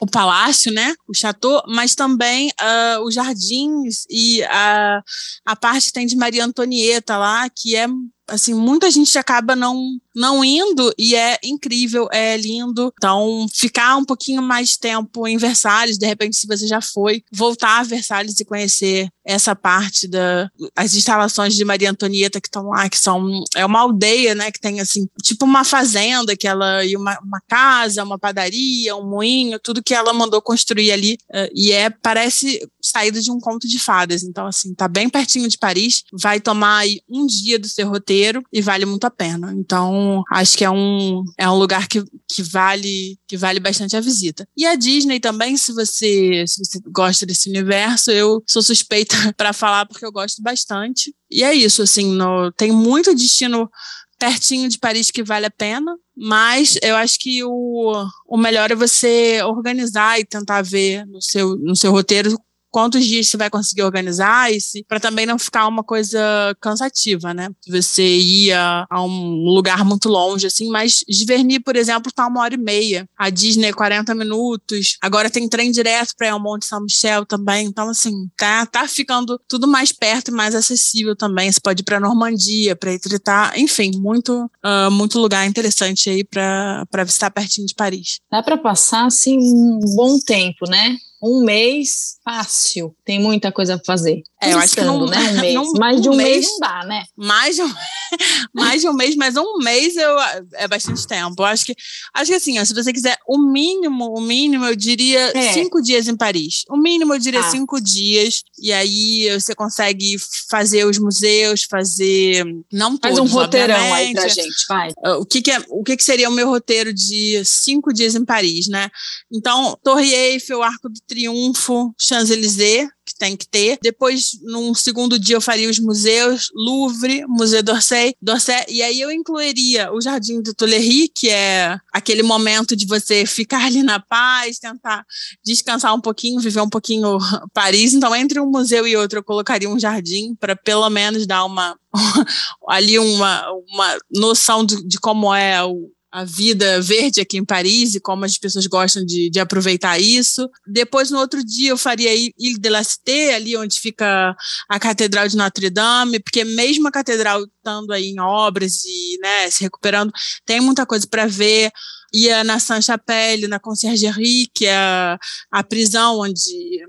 o 0.00 0.06
palácio, 0.06 0.72
né, 0.72 0.94
o 1.08 1.14
chateau, 1.14 1.62
mas 1.68 1.94
também 1.94 2.50
uh, 2.60 3.02
os 3.04 3.14
jardins 3.14 4.04
e 4.10 4.42
a, 4.44 5.02
a 5.46 5.56
parte 5.56 5.86
que 5.86 5.92
tem 5.92 6.06
de 6.06 6.16
Maria 6.16 6.44
Antonieta 6.44 7.16
lá, 7.16 7.48
que 7.48 7.76
é 7.76 7.86
assim, 8.28 8.54
muita 8.54 8.90
gente 8.90 9.18
acaba 9.18 9.56
não 9.56 9.98
não 10.14 10.44
indo 10.44 10.92
e 10.98 11.14
é 11.14 11.38
incrível, 11.44 12.08
é 12.10 12.36
lindo. 12.36 12.92
Então, 12.96 13.46
ficar 13.54 13.96
um 13.96 14.04
pouquinho 14.04 14.42
mais 14.42 14.76
tempo 14.76 15.28
em 15.28 15.36
Versalhes, 15.36 15.96
de 15.96 16.06
repente, 16.06 16.36
se 16.36 16.44
você 16.44 16.66
já 16.66 16.80
foi, 16.80 17.22
voltar 17.30 17.78
a 17.78 17.84
Versalhes 17.84 18.40
e 18.40 18.44
conhecer 18.44 19.08
essa 19.24 19.54
parte 19.54 20.08
da 20.08 20.50
as 20.74 20.94
instalações 20.94 21.54
de 21.54 21.64
Maria 21.64 21.90
Antonieta 21.90 22.40
que 22.40 22.48
estão 22.48 22.68
lá, 22.68 22.88
que 22.88 22.98
são 22.98 23.44
é 23.54 23.64
uma 23.64 23.80
aldeia, 23.80 24.34
né, 24.34 24.50
que 24.50 24.58
tem 24.58 24.80
assim, 24.80 25.06
tipo 25.22 25.44
uma 25.44 25.62
fazenda 25.64 26.34
que 26.34 26.48
ela 26.48 26.84
e 26.84 26.96
uma, 26.96 27.16
uma 27.20 27.40
casa, 27.46 28.02
uma 28.02 28.18
padaria, 28.18 28.96
um 28.96 29.08
moinho, 29.08 29.60
tudo 29.60 29.82
que 29.82 29.94
ela 29.94 30.12
mandou 30.12 30.42
construir 30.42 30.90
ali 30.90 31.18
uh, 31.30 31.48
e 31.54 31.70
é 31.70 31.90
parece 31.90 32.66
saída 32.82 33.20
de 33.20 33.30
um 33.30 33.38
conto 33.38 33.68
de 33.68 33.78
fadas. 33.78 34.24
Então 34.24 34.46
assim, 34.46 34.74
tá 34.74 34.88
bem 34.88 35.08
pertinho 35.08 35.48
de 35.48 35.58
Paris, 35.58 36.02
vai 36.12 36.40
tomar 36.40 36.78
aí 36.78 37.00
um 37.08 37.26
dia 37.26 37.58
do 37.58 37.68
seu 37.68 37.88
roteiro 37.88 38.17
e 38.52 38.60
vale 38.60 38.84
muito 38.84 39.04
a 39.04 39.10
pena. 39.10 39.52
Então, 39.56 40.22
acho 40.32 40.56
que 40.56 40.64
é 40.64 40.70
um 40.70 41.24
é 41.36 41.48
um 41.48 41.58
lugar 41.58 41.88
que, 41.88 42.02
que 42.28 42.42
vale 42.42 43.18
que 43.26 43.36
vale 43.36 43.60
bastante 43.60 43.96
a 43.96 44.00
visita. 44.00 44.46
E 44.56 44.66
a 44.66 44.74
Disney 44.74 45.20
também, 45.20 45.56
se 45.56 45.72
você 45.72 46.44
se 46.46 46.64
você 46.64 46.80
gosta 46.86 47.26
desse 47.26 47.48
universo, 47.48 48.10
eu 48.10 48.42
sou 48.46 48.62
suspeita 48.62 49.14
para 49.36 49.52
falar 49.52 49.86
porque 49.86 50.04
eu 50.04 50.12
gosto 50.12 50.42
bastante. 50.42 51.14
E 51.30 51.42
é 51.42 51.54
isso, 51.54 51.82
assim, 51.82 52.12
no, 52.12 52.50
tem 52.52 52.72
muito 52.72 53.14
destino 53.14 53.70
pertinho 54.18 54.68
de 54.68 54.78
Paris 54.78 55.10
que 55.10 55.22
vale 55.22 55.46
a 55.46 55.50
pena, 55.50 55.96
mas 56.16 56.76
eu 56.82 56.96
acho 56.96 57.18
que 57.20 57.44
o, 57.44 57.92
o 58.26 58.36
melhor 58.36 58.70
é 58.70 58.74
você 58.74 59.40
organizar 59.44 60.18
e 60.18 60.24
tentar 60.24 60.60
ver 60.62 61.06
no 61.06 61.22
seu, 61.22 61.56
no 61.56 61.76
seu 61.76 61.92
roteiro 61.92 62.36
quantos 62.70 63.04
dias 63.04 63.28
você 63.28 63.36
vai 63.36 63.50
conseguir 63.50 63.82
organizar 63.82 64.52
esse 64.52 64.84
para 64.88 65.00
também 65.00 65.26
não 65.26 65.38
ficar 65.38 65.66
uma 65.66 65.82
coisa 65.82 66.20
cansativa, 66.60 67.32
né? 67.34 67.48
Você 67.68 68.02
ia 68.02 68.86
a 68.90 69.02
um 69.02 69.44
lugar 69.44 69.84
muito 69.84 70.08
longe, 70.08 70.46
assim, 70.46 70.68
mas 70.70 71.04
Giverny, 71.08 71.60
por 71.60 71.76
exemplo, 71.76 72.12
tá 72.12 72.26
uma 72.26 72.40
hora 72.40 72.54
e 72.54 72.58
meia. 72.58 73.08
A 73.18 73.30
Disney, 73.30 73.72
40 73.72 74.14
minutos. 74.14 74.96
Agora 75.02 75.30
tem 75.30 75.48
trem 75.48 75.70
direto 75.70 76.14
para 76.16 76.28
El 76.28 76.38
Monte 76.38 76.66
São 76.66 76.82
Michel 76.82 77.24
também. 77.24 77.66
Então, 77.66 77.88
assim, 77.88 78.12
tá, 78.36 78.66
tá 78.66 78.86
ficando 78.86 79.40
tudo 79.48 79.66
mais 79.66 79.92
perto 79.92 80.28
e 80.28 80.34
mais 80.34 80.54
acessível 80.54 81.16
também. 81.16 81.50
Você 81.50 81.60
pode 81.60 81.82
ir 81.82 81.84
para 81.84 82.00
Normandia, 82.00 82.76
para 82.76 82.92
Etretat, 82.92 83.58
enfim, 83.58 83.92
muito, 83.96 84.50
uh, 84.64 84.90
muito 84.90 85.18
lugar 85.18 85.46
interessante 85.46 86.10
aí 86.10 86.24
para 86.24 87.04
visitar 87.04 87.30
pertinho 87.30 87.66
de 87.66 87.74
Paris. 87.74 88.20
Dá 88.30 88.42
para 88.42 88.58
passar, 88.58 89.06
assim, 89.06 89.38
um 89.38 89.80
bom 89.96 90.18
tempo, 90.18 90.68
né? 90.68 90.96
Um 91.22 91.44
mês 91.44 92.16
fácil, 92.24 92.94
tem 93.04 93.18
muita 93.18 93.50
coisa 93.50 93.76
para 93.76 93.84
fazer. 93.84 94.22
É, 94.40 94.52
eu 94.52 94.58
acho 94.58 94.74
que 94.74 94.82
não, 94.82 95.06
né? 95.06 95.18
Um 95.18 95.40
mês. 95.40 95.54
Não, 95.54 95.72
mais 95.72 96.00
de 96.00 96.08
um, 96.08 96.12
um 96.12 96.16
mês, 96.16 96.30
mês, 96.30 96.46
não 96.46 96.58
dá, 96.60 96.84
né? 96.84 97.04
Mais 97.16 97.56
de 97.56 97.62
um, 97.62 97.74
mais 98.54 98.80
de 98.80 98.88
um 98.88 98.92
mês, 98.92 99.16
mas 99.16 99.36
um 99.36 99.58
mês 99.58 99.96
eu, 99.96 100.16
é 100.54 100.68
bastante 100.68 101.06
tempo. 101.06 101.34
Eu 101.38 101.46
acho 101.46 101.64
que, 101.64 101.74
acho 102.14 102.30
que 102.30 102.36
assim, 102.36 102.58
ó, 102.58 102.64
se 102.64 102.74
você 102.74 102.92
quiser 102.92 103.16
o 103.26 103.38
mínimo, 103.38 104.12
o 104.16 104.20
mínimo, 104.20 104.64
eu 104.64 104.76
diria 104.76 105.32
é. 105.34 105.52
cinco 105.52 105.80
dias 105.82 106.08
em 106.08 106.16
Paris. 106.16 106.64
O 106.68 106.76
mínimo, 106.76 107.14
eu 107.14 107.18
diria 107.18 107.40
ah. 107.40 107.50
cinco 107.50 107.80
dias. 107.80 108.42
E 108.60 108.72
aí 108.72 109.28
você 109.32 109.54
consegue 109.54 110.16
fazer 110.50 110.84
os 110.84 110.98
museus, 110.98 111.64
fazer. 111.68 112.44
Não 112.72 112.98
Faz 112.98 113.14
todos, 113.14 113.30
um 113.30 113.34
roteirão 113.34 113.94
aí 113.94 114.12
pra 114.12 114.28
gente, 114.28 114.66
vai. 114.68 114.90
O 115.18 115.24
que, 115.24 115.42
que, 115.42 115.50
é, 115.50 115.58
o 115.68 115.82
que, 115.82 115.96
que 115.96 116.04
seria 116.04 116.28
o 116.28 116.32
meu 116.32 116.48
roteiro 116.48 116.92
de 116.92 117.42
cinco 117.44 117.92
dias 117.92 118.14
em 118.14 118.24
Paris, 118.24 118.68
né? 118.68 118.90
Então, 119.32 119.78
Torre 119.82 120.12
Eiffel, 120.12 120.62
Arco 120.62 120.88
do 120.88 121.00
Triunfo, 121.06 121.94
Champs-Élysées, 121.98 122.88
tem 123.18 123.36
que 123.36 123.46
ter. 123.46 123.78
Depois, 123.82 124.38
num 124.42 124.74
segundo 124.74 125.18
dia, 125.18 125.36
eu 125.36 125.40
faria 125.40 125.68
os 125.68 125.78
museus, 125.78 126.48
Louvre, 126.54 127.24
Museu 127.26 127.62
d'Orsay, 127.62 128.14
d'Orsay, 128.22 128.64
e 128.68 128.82
aí 128.82 129.00
eu 129.00 129.10
incluiria 129.10 129.92
o 129.92 130.00
Jardim 130.00 130.40
do 130.40 130.54
Tuileries, 130.54 131.10
que 131.14 131.28
é 131.28 131.78
aquele 131.92 132.22
momento 132.22 132.76
de 132.76 132.86
você 132.86 133.26
ficar 133.26 133.64
ali 133.64 133.82
na 133.82 134.00
paz, 134.00 134.58
tentar 134.58 135.04
descansar 135.44 135.94
um 135.94 136.00
pouquinho, 136.00 136.40
viver 136.40 136.60
um 136.60 136.68
pouquinho 136.68 137.18
Paris. 137.52 137.92
Então, 137.94 138.14
entre 138.14 138.40
um 138.40 138.50
museu 138.50 138.86
e 138.86 138.96
outro, 138.96 139.18
eu 139.18 139.24
colocaria 139.24 139.68
um 139.68 139.78
jardim 139.78 140.34
para 140.34 140.54
pelo 140.54 140.88
menos 140.88 141.26
dar 141.26 141.44
uma 141.44 141.76
ali 142.68 142.98
uma, 142.98 143.50
uma 143.50 143.98
noção 144.10 144.64
de, 144.64 144.86
de 144.86 144.98
como 145.00 145.34
é 145.34 145.64
o, 145.64 145.90
a 146.10 146.24
vida 146.24 146.80
verde 146.80 147.20
aqui 147.20 147.36
em 147.36 147.44
Paris 147.44 147.94
e 147.94 148.00
como 148.00 148.24
as 148.24 148.38
pessoas 148.38 148.66
gostam 148.66 149.04
de, 149.04 149.28
de 149.30 149.40
aproveitar 149.40 150.00
isso. 150.00 150.48
Depois, 150.66 151.10
no 151.10 151.18
outro 151.18 151.44
dia, 151.44 151.70
eu 151.70 151.78
faria 151.78 152.14
Ile 152.14 152.58
de 152.58 152.68
la 152.68 152.82
Cité, 152.82 153.34
ali 153.34 153.56
onde 153.56 153.78
fica 153.78 154.34
a 154.68 154.78
Catedral 154.80 155.28
de 155.28 155.36
Notre 155.36 155.70
Dame, 155.70 156.20
porque 156.20 156.44
mesmo 156.44 156.88
a 156.88 156.90
catedral 156.90 157.44
estando 157.44 157.92
aí 157.92 158.06
em 158.06 158.20
obras 158.20 158.84
e 158.84 159.18
né, 159.20 159.50
se 159.50 159.62
recuperando, 159.62 160.12
tem 160.46 160.60
muita 160.60 160.86
coisa 160.86 161.06
para 161.06 161.26
ver 161.26 161.70
ia 162.12 162.42
na 162.44 162.58
Saint-Chapelle, 162.58 163.48
na 163.48 163.58
Conciergerie, 163.58 164.48
que 164.54 164.66
é 164.66 164.76
a, 164.76 165.18
a 165.50 165.62
prisão 165.62 166.20
onde 166.20 166.40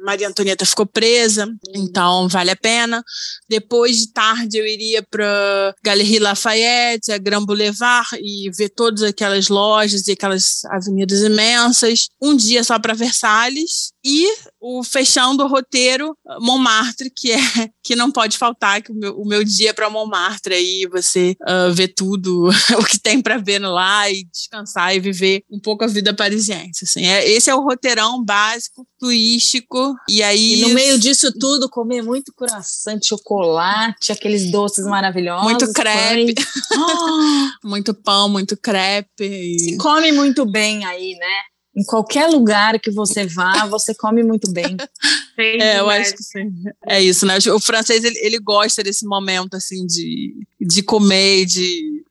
Maria 0.03 0.27
Antonieta 0.27 0.65
ficou 0.65 0.85
presa, 0.85 1.47
então 1.75 2.27
vale 2.27 2.51
a 2.51 2.55
pena. 2.55 3.03
Depois 3.49 3.97
de 3.97 4.13
tarde 4.13 4.57
eu 4.57 4.65
iria 4.65 5.03
para 5.03 5.75
Galerie 5.83 6.19
Lafayette, 6.19 7.11
a 7.11 7.17
Grand 7.17 7.45
Boulevard 7.45 8.07
e 8.21 8.49
ver 8.55 8.69
todas 8.69 9.03
aquelas 9.03 9.47
lojas 9.49 10.07
e 10.07 10.11
aquelas 10.11 10.63
avenidas 10.65 11.21
imensas. 11.21 12.09
Um 12.21 12.35
dia 12.35 12.63
só 12.63 12.79
para 12.79 12.93
Versalhes 12.93 13.91
e 14.03 14.27
o 14.59 14.83
fechando 14.83 15.43
o 15.43 15.47
roteiro 15.47 16.15
Montmartre, 16.39 17.11
que 17.15 17.31
é 17.31 17.37
que 17.83 17.95
não 17.95 18.11
pode 18.11 18.37
faltar, 18.37 18.81
que 18.81 18.91
o 18.91 18.95
meu, 18.95 19.15
o 19.15 19.27
meu 19.27 19.43
dia 19.43 19.71
é 19.71 19.73
para 19.73 19.89
Montmartre 19.89 20.53
aí 20.53 20.87
você 20.91 21.35
uh, 21.41 21.73
ver 21.73 21.89
tudo 21.89 22.49
o 22.79 22.85
que 22.85 22.99
tem 22.99 23.21
para 23.21 23.37
ver 23.37 23.59
lá 23.59 24.09
e 24.09 24.23
descansar 24.25 24.95
e 24.95 24.99
viver 24.99 25.43
um 25.49 25.59
pouco 25.59 25.83
a 25.83 25.87
vida 25.87 26.13
parisiense. 26.13 26.85
Assim. 26.85 27.05
É, 27.05 27.27
esse 27.27 27.49
é 27.49 27.55
o 27.55 27.63
roteirão 27.63 28.23
básico, 28.23 28.85
turístico. 28.99 29.95
E 30.07 30.21
aí. 30.21 30.59
E 30.59 30.61
no 30.61 30.69
meio 30.69 30.99
disso 30.99 31.31
tudo, 31.39 31.69
comer 31.69 32.01
muito 32.01 32.33
croissant, 32.33 32.99
chocolate, 33.03 34.11
aqueles 34.11 34.51
doces 34.51 34.85
maravilhosos. 34.85 35.43
Muito 35.43 35.73
crepe. 35.73 36.35
muito 37.63 37.93
pão, 37.93 38.29
muito 38.29 38.55
crepe. 38.55 39.59
Se 39.59 39.77
come 39.77 40.11
muito 40.11 40.45
bem 40.45 40.85
aí, 40.85 41.15
né? 41.15 41.48
Em 41.79 41.83
qualquer 41.85 42.27
lugar 42.27 42.77
que 42.77 42.91
você 42.91 43.25
vá, 43.25 43.65
você 43.65 43.95
come 43.95 44.21
muito 44.21 44.51
bem. 44.51 44.75
é, 45.39 45.79
eu 45.79 45.89
acho 45.89 46.13
que 46.13 46.23
sim. 46.23 46.51
É 46.85 47.01
isso, 47.01 47.25
né? 47.25 47.37
O 47.55 47.59
francês, 47.59 48.03
ele, 48.03 48.19
ele 48.19 48.37
gosta 48.37 48.83
desse 48.83 49.05
momento, 49.05 49.53
assim, 49.53 49.87
de, 49.87 50.45
de 50.59 50.83
comer, 50.83 51.45
de 51.45 52.03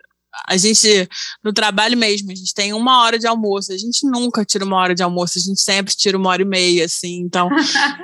a 0.46 0.56
gente, 0.56 1.08
no 1.42 1.52
trabalho 1.52 1.96
mesmo, 1.96 2.30
a 2.30 2.34
gente 2.34 2.54
tem 2.54 2.72
uma 2.72 3.02
hora 3.02 3.18
de 3.18 3.26
almoço. 3.26 3.72
A 3.72 3.76
gente 3.76 4.06
nunca 4.06 4.44
tira 4.44 4.64
uma 4.64 4.76
hora 4.76 4.94
de 4.94 5.02
almoço, 5.02 5.38
a 5.38 5.42
gente 5.42 5.60
sempre 5.60 5.94
tira 5.94 6.16
uma 6.16 6.30
hora 6.30 6.42
e 6.42 6.44
meia, 6.44 6.84
assim. 6.84 7.20
Então, 7.20 7.48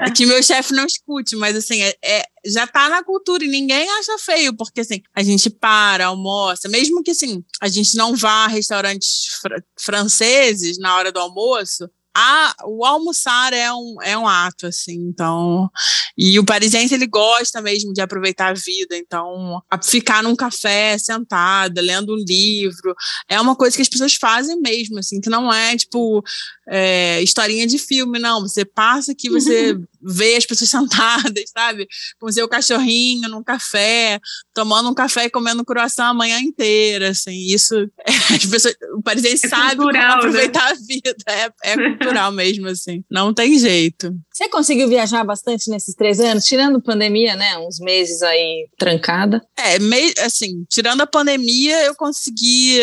é 0.00 0.10
que 0.10 0.26
meu 0.26 0.42
chefe 0.42 0.72
não 0.74 0.86
escute, 0.86 1.36
mas 1.36 1.56
assim, 1.56 1.82
é, 1.82 1.94
é, 2.02 2.24
já 2.46 2.66
tá 2.66 2.88
na 2.88 3.02
cultura 3.02 3.44
e 3.44 3.48
ninguém 3.48 3.88
acha 3.90 4.18
feio, 4.18 4.54
porque 4.56 4.80
assim, 4.80 5.00
a 5.14 5.22
gente 5.22 5.48
para, 5.48 6.06
almoça, 6.06 6.68
mesmo 6.68 7.02
que 7.02 7.10
assim, 7.10 7.42
a 7.60 7.68
gente 7.68 7.96
não 7.96 8.14
vá 8.14 8.44
a 8.44 8.48
restaurantes 8.48 9.26
fr 9.40 9.54
franceses 9.78 10.78
na 10.78 10.96
hora 10.96 11.12
do 11.12 11.18
almoço, 11.18 11.88
a, 12.16 12.54
o 12.64 12.84
almoçar 12.84 13.52
é 13.52 13.72
um, 13.72 13.96
é 14.02 14.16
um 14.16 14.26
ato, 14.26 14.66
assim, 14.66 14.94
então. 14.94 15.68
E 16.16 16.38
o 16.38 16.44
parisiense, 16.44 16.94
ele 16.94 17.06
gosta 17.06 17.60
mesmo 17.60 17.92
de 17.92 18.00
aproveitar 18.00 18.50
a 18.50 18.54
vida, 18.54 18.96
então, 18.96 19.60
ficar 19.82 20.22
num 20.22 20.36
café, 20.36 20.96
sentada, 20.96 21.80
lendo 21.80 22.14
um 22.14 22.24
livro, 22.26 22.94
é 23.28 23.40
uma 23.40 23.56
coisa 23.56 23.74
que 23.74 23.82
as 23.82 23.88
pessoas 23.88 24.14
fazem 24.14 24.60
mesmo, 24.60 24.98
assim, 24.98 25.20
que 25.20 25.28
não 25.28 25.52
é, 25.52 25.76
tipo, 25.76 26.22
é, 26.68 27.20
historinha 27.22 27.66
de 27.66 27.78
filme, 27.78 28.18
não. 28.18 28.42
Você 28.42 28.64
passa 28.64 29.12
aqui, 29.12 29.28
você 29.28 29.76
vê 30.04 30.36
as 30.36 30.44
pessoas 30.44 30.70
sentadas, 30.70 31.50
sabe? 31.50 31.88
Com 32.18 32.26
o 32.26 32.32
seu 32.32 32.48
cachorrinho 32.48 33.28
num 33.28 33.42
café, 33.42 34.20
tomando 34.52 34.90
um 34.90 34.94
café 34.94 35.24
e 35.24 35.30
comendo 35.30 35.64
croissant 35.64 36.10
a 36.10 36.14
manhã 36.14 36.38
inteira, 36.40 37.10
assim. 37.10 37.46
Isso, 37.48 37.74
é, 37.74 38.12
as 38.36 38.44
pessoas, 38.44 38.74
o 38.96 39.02
parisiense 39.02 39.46
é 39.46 39.48
sabe 39.48 39.76
cultural, 39.76 40.20
como 40.20 40.32
né? 40.32 40.44
aproveitar 40.44 40.64
né? 40.66 40.70
a 40.70 40.74
vida. 40.74 41.16
É, 41.26 41.72
é 41.72 41.76
cultural 41.76 42.30
mesmo, 42.32 42.68
assim. 42.68 43.02
Não 43.10 43.32
tem 43.32 43.58
jeito. 43.58 44.14
Você 44.32 44.48
conseguiu 44.48 44.88
viajar 44.88 45.24
bastante 45.24 45.70
nesses 45.70 45.94
três 45.94 46.20
anos, 46.20 46.44
tirando 46.44 46.82
pandemia, 46.82 47.36
né? 47.36 47.56
Uns 47.58 47.78
meses 47.80 48.22
aí 48.22 48.68
trancada. 48.78 49.44
É, 49.56 49.78
meio, 49.78 50.12
assim, 50.20 50.64
tirando 50.68 51.00
a 51.00 51.06
pandemia, 51.06 51.82
eu 51.84 51.94
consegui 51.94 52.80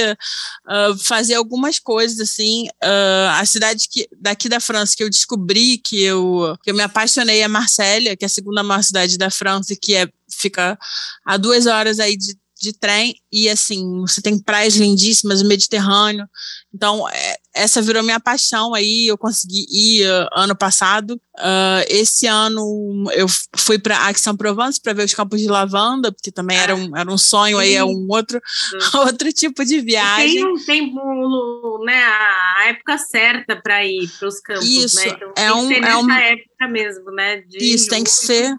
uh, 0.68 0.98
fazer 0.98 1.36
algumas 1.36 1.78
coisas, 1.78 2.20
assim. 2.20 2.68
Uh, 2.84 3.30
a 3.40 3.46
cidade 3.46 3.88
que, 3.90 4.08
daqui 4.20 4.50
da 4.50 4.60
França 4.60 4.96
que 4.96 5.04
eu 5.04 5.10
descobri 5.10 5.78
que 5.78 6.02
eu, 6.02 6.58
que 6.64 6.72
eu 6.72 6.76
me 6.76 6.82
apaixonei 6.82 7.11
apaixonei 7.12 7.44
a 7.44 7.50
Marselha, 7.50 8.16
que 8.16 8.24
é 8.24 8.28
a 8.28 8.30
segunda 8.30 8.64
maior 8.64 8.84
cidade 8.84 9.18
da 9.18 9.30
França, 9.30 9.76
que 9.80 9.96
é, 9.96 10.08
fica 10.32 10.78
a 11.26 11.38
duas 11.38 11.66
horas 11.66 12.00
aí 12.00 12.16
de, 12.16 12.38
de 12.62 12.74
trem, 12.74 13.16
e 13.32 13.50
assim, 13.50 14.02
você 14.02 14.22
tem 14.22 14.40
praias 14.40 14.76
lindíssimas, 14.76 15.42
o 15.42 15.46
Mediterrâneo. 15.46 16.28
Então, 16.74 17.08
é, 17.10 17.38
essa 17.54 17.82
virou 17.82 18.04
minha 18.04 18.20
paixão 18.20 18.74
aí. 18.74 19.08
Eu 19.08 19.18
consegui 19.18 19.66
ir 19.70 20.08
uh, 20.08 20.28
ano 20.34 20.56
passado. 20.56 21.22
Uh, 21.38 21.84
esse 21.88 22.28
ano 22.28 23.06
eu 23.14 23.28
fui 23.56 23.80
para 23.80 24.06
Aix-en-Provence 24.06 24.80
para 24.82 24.94
ver 24.94 25.06
os 25.06 25.14
campos 25.14 25.40
de 25.40 25.48
lavanda, 25.48 26.12
porque 26.12 26.32
também 26.32 26.58
era 26.58 26.76
um, 26.76 26.96
era 26.96 27.12
um 27.12 27.18
sonho 27.18 27.58
aí, 27.58 27.74
é 27.74 27.84
um 27.84 28.08
outro, 28.10 28.42
outro 29.06 29.32
tipo 29.34 29.64
de 29.66 29.82
viagem. 29.82 30.36
Tem 30.36 30.46
um 30.46 30.66
tempo, 30.66 31.84
né, 31.86 32.04
a 32.04 32.66
época 32.68 32.98
certa 32.98 33.56
para 33.56 33.86
ir 33.86 34.10
para 34.20 34.28
os 34.28 34.40
campos, 34.40 34.64
né? 34.66 34.86
Isso, 34.86 34.98
né? 34.98 35.08
Então, 35.08 35.34
é 35.36 35.54
um, 35.54 35.72
é 35.72 35.98
um, 35.98 36.12
época 36.12 36.68
mesmo, 36.70 37.12
né? 37.12 37.44
isso, 37.60 37.90
tem 37.90 38.04
que 38.04 38.12
ser 38.12 38.56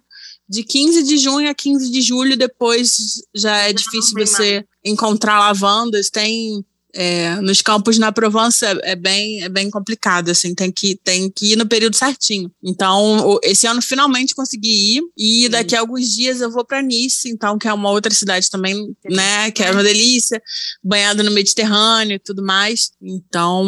de 0.49 0.63
15 0.63 1.03
de 1.05 1.17
junho 1.17 1.49
a 1.49 1.55
15 1.55 1.91
de 1.91 2.03
julho, 2.03 2.37
depois 2.37 3.23
já 3.35 3.57
é 3.57 3.73
difícil 3.73 4.15
você 4.19 4.55
mais. 4.55 4.65
encontrar 4.85 5.39
lavandas. 5.39 6.11
Tem 6.11 6.63
é, 6.95 7.37
nos 7.37 7.63
campos 7.63 7.99
na 7.99 8.13
Provence 8.13 8.65
é, 8.65 8.77
é, 8.83 8.97
bem, 8.97 9.43
é 9.43 9.49
bem 9.49 9.71
complicado, 9.71 10.31
assim, 10.31 10.55
tem 10.55 10.71
que, 10.71 10.97
tem 11.03 11.31
que 11.31 11.53
ir 11.53 11.57
no 11.57 11.67
período 11.67 11.97
certinho. 11.97 12.51
Então, 12.63 13.39
esse 13.43 13.67
ano 13.67 13.81
finalmente 13.81 14.35
consegui 14.35 14.99
ir, 14.99 15.03
e 15.17 15.49
daqui 15.49 15.75
a 15.75 15.81
alguns 15.81 16.13
dias 16.13 16.41
eu 16.41 16.51
vou 16.51 16.65
para 16.65 16.83
Nice, 16.83 17.29
então, 17.29 17.59
que 17.59 17.69
é 17.69 17.73
uma 17.73 17.91
outra 17.91 18.13
cidade 18.13 18.51
também, 18.51 18.95
né, 19.09 19.51
que 19.51 19.63
é 19.63 19.71
uma 19.71 19.83
delícia, 19.83 20.43
banhada 20.83 21.23
no 21.23 21.31
Mediterrâneo 21.31 22.17
e 22.17 22.19
tudo 22.19 22.43
mais. 22.43 22.91
Então, 23.01 23.65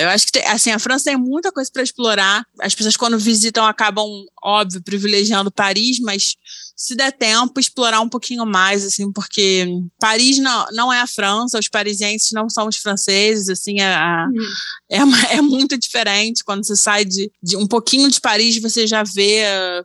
eu 0.00 0.08
acho 0.08 0.26
que, 0.26 0.38
assim, 0.40 0.70
a 0.70 0.78
França 0.78 1.06
tem 1.06 1.16
muita 1.16 1.50
coisa 1.52 1.70
para 1.72 1.82
explorar. 1.82 2.44
As 2.60 2.74
pessoas, 2.74 2.96
quando 2.96 3.18
visitam, 3.18 3.64
acabam, 3.64 4.06
óbvio, 4.42 4.82
privilegiando 4.82 5.50
Paris, 5.50 5.98
mas 6.00 6.36
se 6.76 6.94
der 6.94 7.10
tempo, 7.10 7.58
explorar 7.58 8.02
um 8.02 8.08
pouquinho 8.08 8.44
mais, 8.44 8.84
assim, 8.84 9.10
porque 9.10 9.66
Paris 9.98 10.36
não, 10.38 10.66
não 10.72 10.92
é 10.92 11.00
a 11.00 11.06
França, 11.06 11.58
os 11.58 11.68
parisienses 11.68 12.32
não 12.32 12.50
são 12.50 12.65
os 12.66 12.76
franceses, 12.76 13.48
assim, 13.48 13.80
é, 13.80 13.96
uhum. 14.26 15.14
é, 15.30 15.36
é, 15.36 15.40
muito 15.40 15.78
diferente. 15.78 16.44
Quando 16.44 16.64
você 16.64 16.76
sai 16.76 17.04
de, 17.04 17.30
de, 17.42 17.56
um 17.56 17.66
pouquinho 17.66 18.10
de 18.10 18.20
Paris, 18.20 18.60
você 18.60 18.86
já 18.86 19.02
vê 19.02 19.42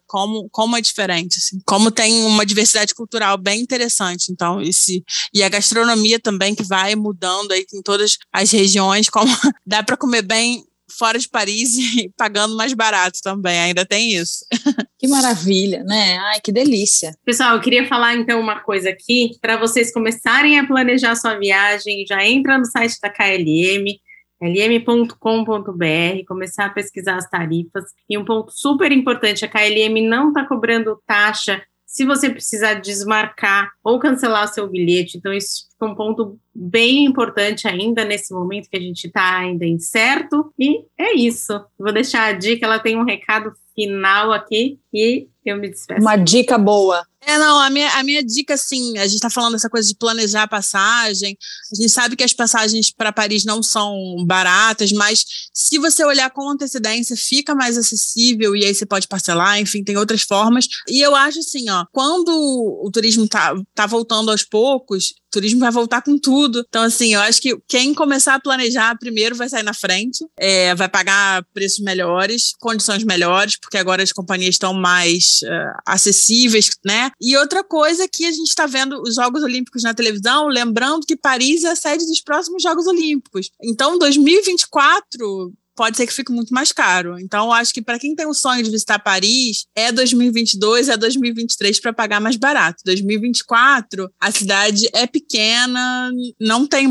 como, 0.08 0.50
como 0.50 0.78
é 0.78 0.82
diferente, 0.82 1.38
assim, 1.38 1.62
como 1.66 1.92
tem 1.92 2.24
uma 2.24 2.46
diversidade 2.46 2.94
cultural 2.94 3.38
bem 3.38 3.62
interessante. 3.62 4.32
Então, 4.32 4.62
esse, 4.62 5.04
e 5.34 5.44
a 5.44 5.50
gastronomia 5.50 6.20
também, 6.20 6.56
que 6.56 6.64
vai 6.64 6.96
mudando 6.96 7.52
aí 7.52 7.66
em 7.74 7.82
todas 7.82 8.18
as 8.32 8.52
regiões, 8.52 9.10
como 9.10 9.32
dá 9.66 9.84
para 9.84 9.98
comer 9.98 10.22
bem 10.22 10.64
fora 10.92 11.18
de 11.18 11.30
Paris 11.30 11.76
e 11.98 12.12
pagando 12.18 12.56
mais 12.56 12.74
barato 12.74 13.20
também, 13.24 13.60
ainda 13.60 13.86
tem 13.86 14.14
isso. 14.14 14.46
Que 15.00 15.08
maravilha, 15.08 15.84
né? 15.84 16.18
Ai, 16.18 16.40
que 16.42 16.52
delícia. 16.52 17.16
Pessoal, 17.26 17.56
eu 17.56 17.62
queria 17.62 17.88
falar 17.88 18.14
então 18.16 18.40
uma 18.40 18.60
coisa 18.60 18.90
aqui, 18.90 19.32
para 19.42 19.58
vocês 19.58 19.92
começarem 19.94 20.60
a 20.60 20.68
planejar 20.68 21.16
sua 21.16 21.40
viagem, 21.40 22.06
já 22.08 22.24
entra 22.26 22.58
no 22.58 22.66
site 22.66 22.98
da 23.02 23.10
KLM, 23.10 23.86
lm.com.br, 24.42 26.26
começar 26.28 26.66
a 26.66 26.70
pesquisar 26.70 27.16
as 27.16 27.30
tarifas. 27.30 27.86
E 28.10 28.18
um 28.18 28.26
ponto 28.26 28.52
super 28.52 28.92
importante, 28.92 29.46
a 29.46 29.48
KLM 29.48 30.08
não 30.08 30.30
está 30.30 30.46
cobrando 30.46 31.00
taxa 31.06 31.62
se 31.86 32.06
você 32.06 32.30
precisar 32.30 32.76
desmarcar 32.76 33.70
ou 33.84 34.00
cancelar 34.00 34.48
seu 34.48 34.68
bilhete. 34.68 35.18
Então, 35.18 35.34
isso 35.34 35.66
um 35.88 35.96
ponto 35.96 36.40
bem 36.54 37.06
importante 37.06 37.68
ainda 37.68 38.04
nesse 38.04 38.34
momento 38.34 38.70
que 38.70 38.78
a 38.78 38.82
gente 38.82 39.06
está 39.08 39.38
ainda 39.38 39.66
incerto. 39.66 40.52
E 40.60 40.84
é 40.98 41.16
isso. 41.16 41.54
Vou 41.78 41.94
deixar 41.94 42.26
a 42.26 42.34
dica, 42.34 42.66
ela 42.66 42.80
tem 42.80 42.98
um 42.98 43.06
recado 43.06 43.52
final 43.74 44.32
aqui 44.32 44.80
e 44.94 45.28
eu 45.46 45.58
me 45.58 45.70
despeço. 45.70 46.02
Uma 46.02 46.16
dica 46.16 46.58
boa. 46.58 47.04
É, 47.24 47.38
não, 47.38 47.60
a 47.60 47.70
minha, 47.70 47.88
a 47.98 48.04
minha 48.04 48.24
dica, 48.24 48.56
assim, 48.56 48.98
a 48.98 49.04
gente 49.04 49.16
está 49.16 49.30
falando 49.30 49.54
dessa 49.54 49.70
coisa 49.70 49.88
de 49.88 49.96
planejar 49.96 50.44
a 50.44 50.48
passagem, 50.48 51.38
a 51.72 51.76
gente 51.76 51.90
sabe 51.90 52.16
que 52.16 52.24
as 52.24 52.34
passagens 52.34 52.92
para 52.92 53.12
Paris 53.12 53.46
não 53.46 53.62
são 53.62 53.96
baratas, 54.26 54.92
mas 54.92 55.24
se 55.54 55.78
você 55.78 56.04
olhar 56.04 56.32
com 56.32 56.50
antecedência, 56.50 57.16
fica 57.16 57.54
mais 57.54 57.78
acessível 57.78 58.56
e 58.56 58.66
aí 58.66 58.74
você 58.74 58.88
pode 58.88 59.08
parcelar, 59.08 59.60
enfim, 59.60 59.84
tem 59.84 59.98
outras 59.98 60.24
formas. 60.24 60.68
E 60.88 61.00
eu 61.00 61.16
acho 61.16 61.40
assim, 61.40 61.70
ó, 61.70 61.86
quando 61.92 62.30
o 62.30 62.90
turismo 62.92 63.28
tá, 63.28 63.54
tá 63.76 63.86
voltando 63.86 64.32
aos 64.32 64.44
poucos, 64.44 65.14
turismo 65.32 65.62
vai 65.62 65.72
voltar 65.72 66.02
com 66.02 66.18
tudo. 66.18 66.64
Então, 66.68 66.84
assim, 66.84 67.14
eu 67.14 67.22
acho 67.22 67.42
que 67.42 67.58
quem 67.68 67.94
começar 67.94 68.36
a 68.36 68.40
planejar 68.40 68.98
primeiro 69.00 69.36
vai 69.36 69.50
sair 69.50 69.64
na 69.64 69.74
frente, 69.74 70.26
é, 70.38 70.76
vai 70.76 70.90
pagar 70.90 71.44
preços 71.54 71.80
melhores, 71.80 72.54
condições 72.60 73.04
melhores, 73.04 73.58
porque 73.58 73.78
agora 73.78 74.04
as 74.04 74.12
companhias 74.12 74.56
estão 74.56 74.74
mais 74.74 75.40
uh, 75.44 75.82
acessíveis, 75.86 76.70
né? 76.86 77.12
E 77.20 77.36
outra 77.38 77.64
coisa 77.64 78.08
que 78.08 78.26
a 78.26 78.32
gente 78.32 78.50
está 78.50 78.66
vendo 78.66 79.02
os 79.02 79.16
Jogos 79.16 79.44
Olímpicos 79.44 79.84
na 79.84 79.94
televisão, 79.94 80.48
lembrando 80.48 81.06
que 81.06 81.16
Paris 81.16 81.64
é 81.64 81.72
a 81.72 81.76
sede 81.76 82.06
dos 82.06 82.22
próximos 82.22 82.62
Jogos 82.62 82.86
Olímpicos. 82.88 83.50
Então, 83.64 83.98
2024 83.98 85.54
pode 85.76 85.98
ser 85.98 86.08
que 86.08 86.14
fique 86.14 86.32
muito 86.32 86.54
mais 86.54 86.72
caro. 86.72 87.20
Então, 87.20 87.52
acho 87.52 87.74
que 87.74 87.82
para 87.82 88.00
quem 88.00 88.16
tem 88.16 88.26
o 88.26 88.34
sonho 88.34 88.64
de 88.64 88.70
visitar 88.70 89.00
Paris, 89.00 89.66
é 89.76 89.92
2022, 89.92 90.90
é 90.90 90.98
2023 90.98 91.80
para 91.80 91.94
pagar 91.94 92.20
mais 92.20 92.36
barato. 92.36 92.82
2024, 92.86 94.12
a 94.20 94.32
cidade 94.32 94.90
é 94.94 95.08
pequena, 95.08 96.12
não 96.40 96.68
tem 96.68 96.88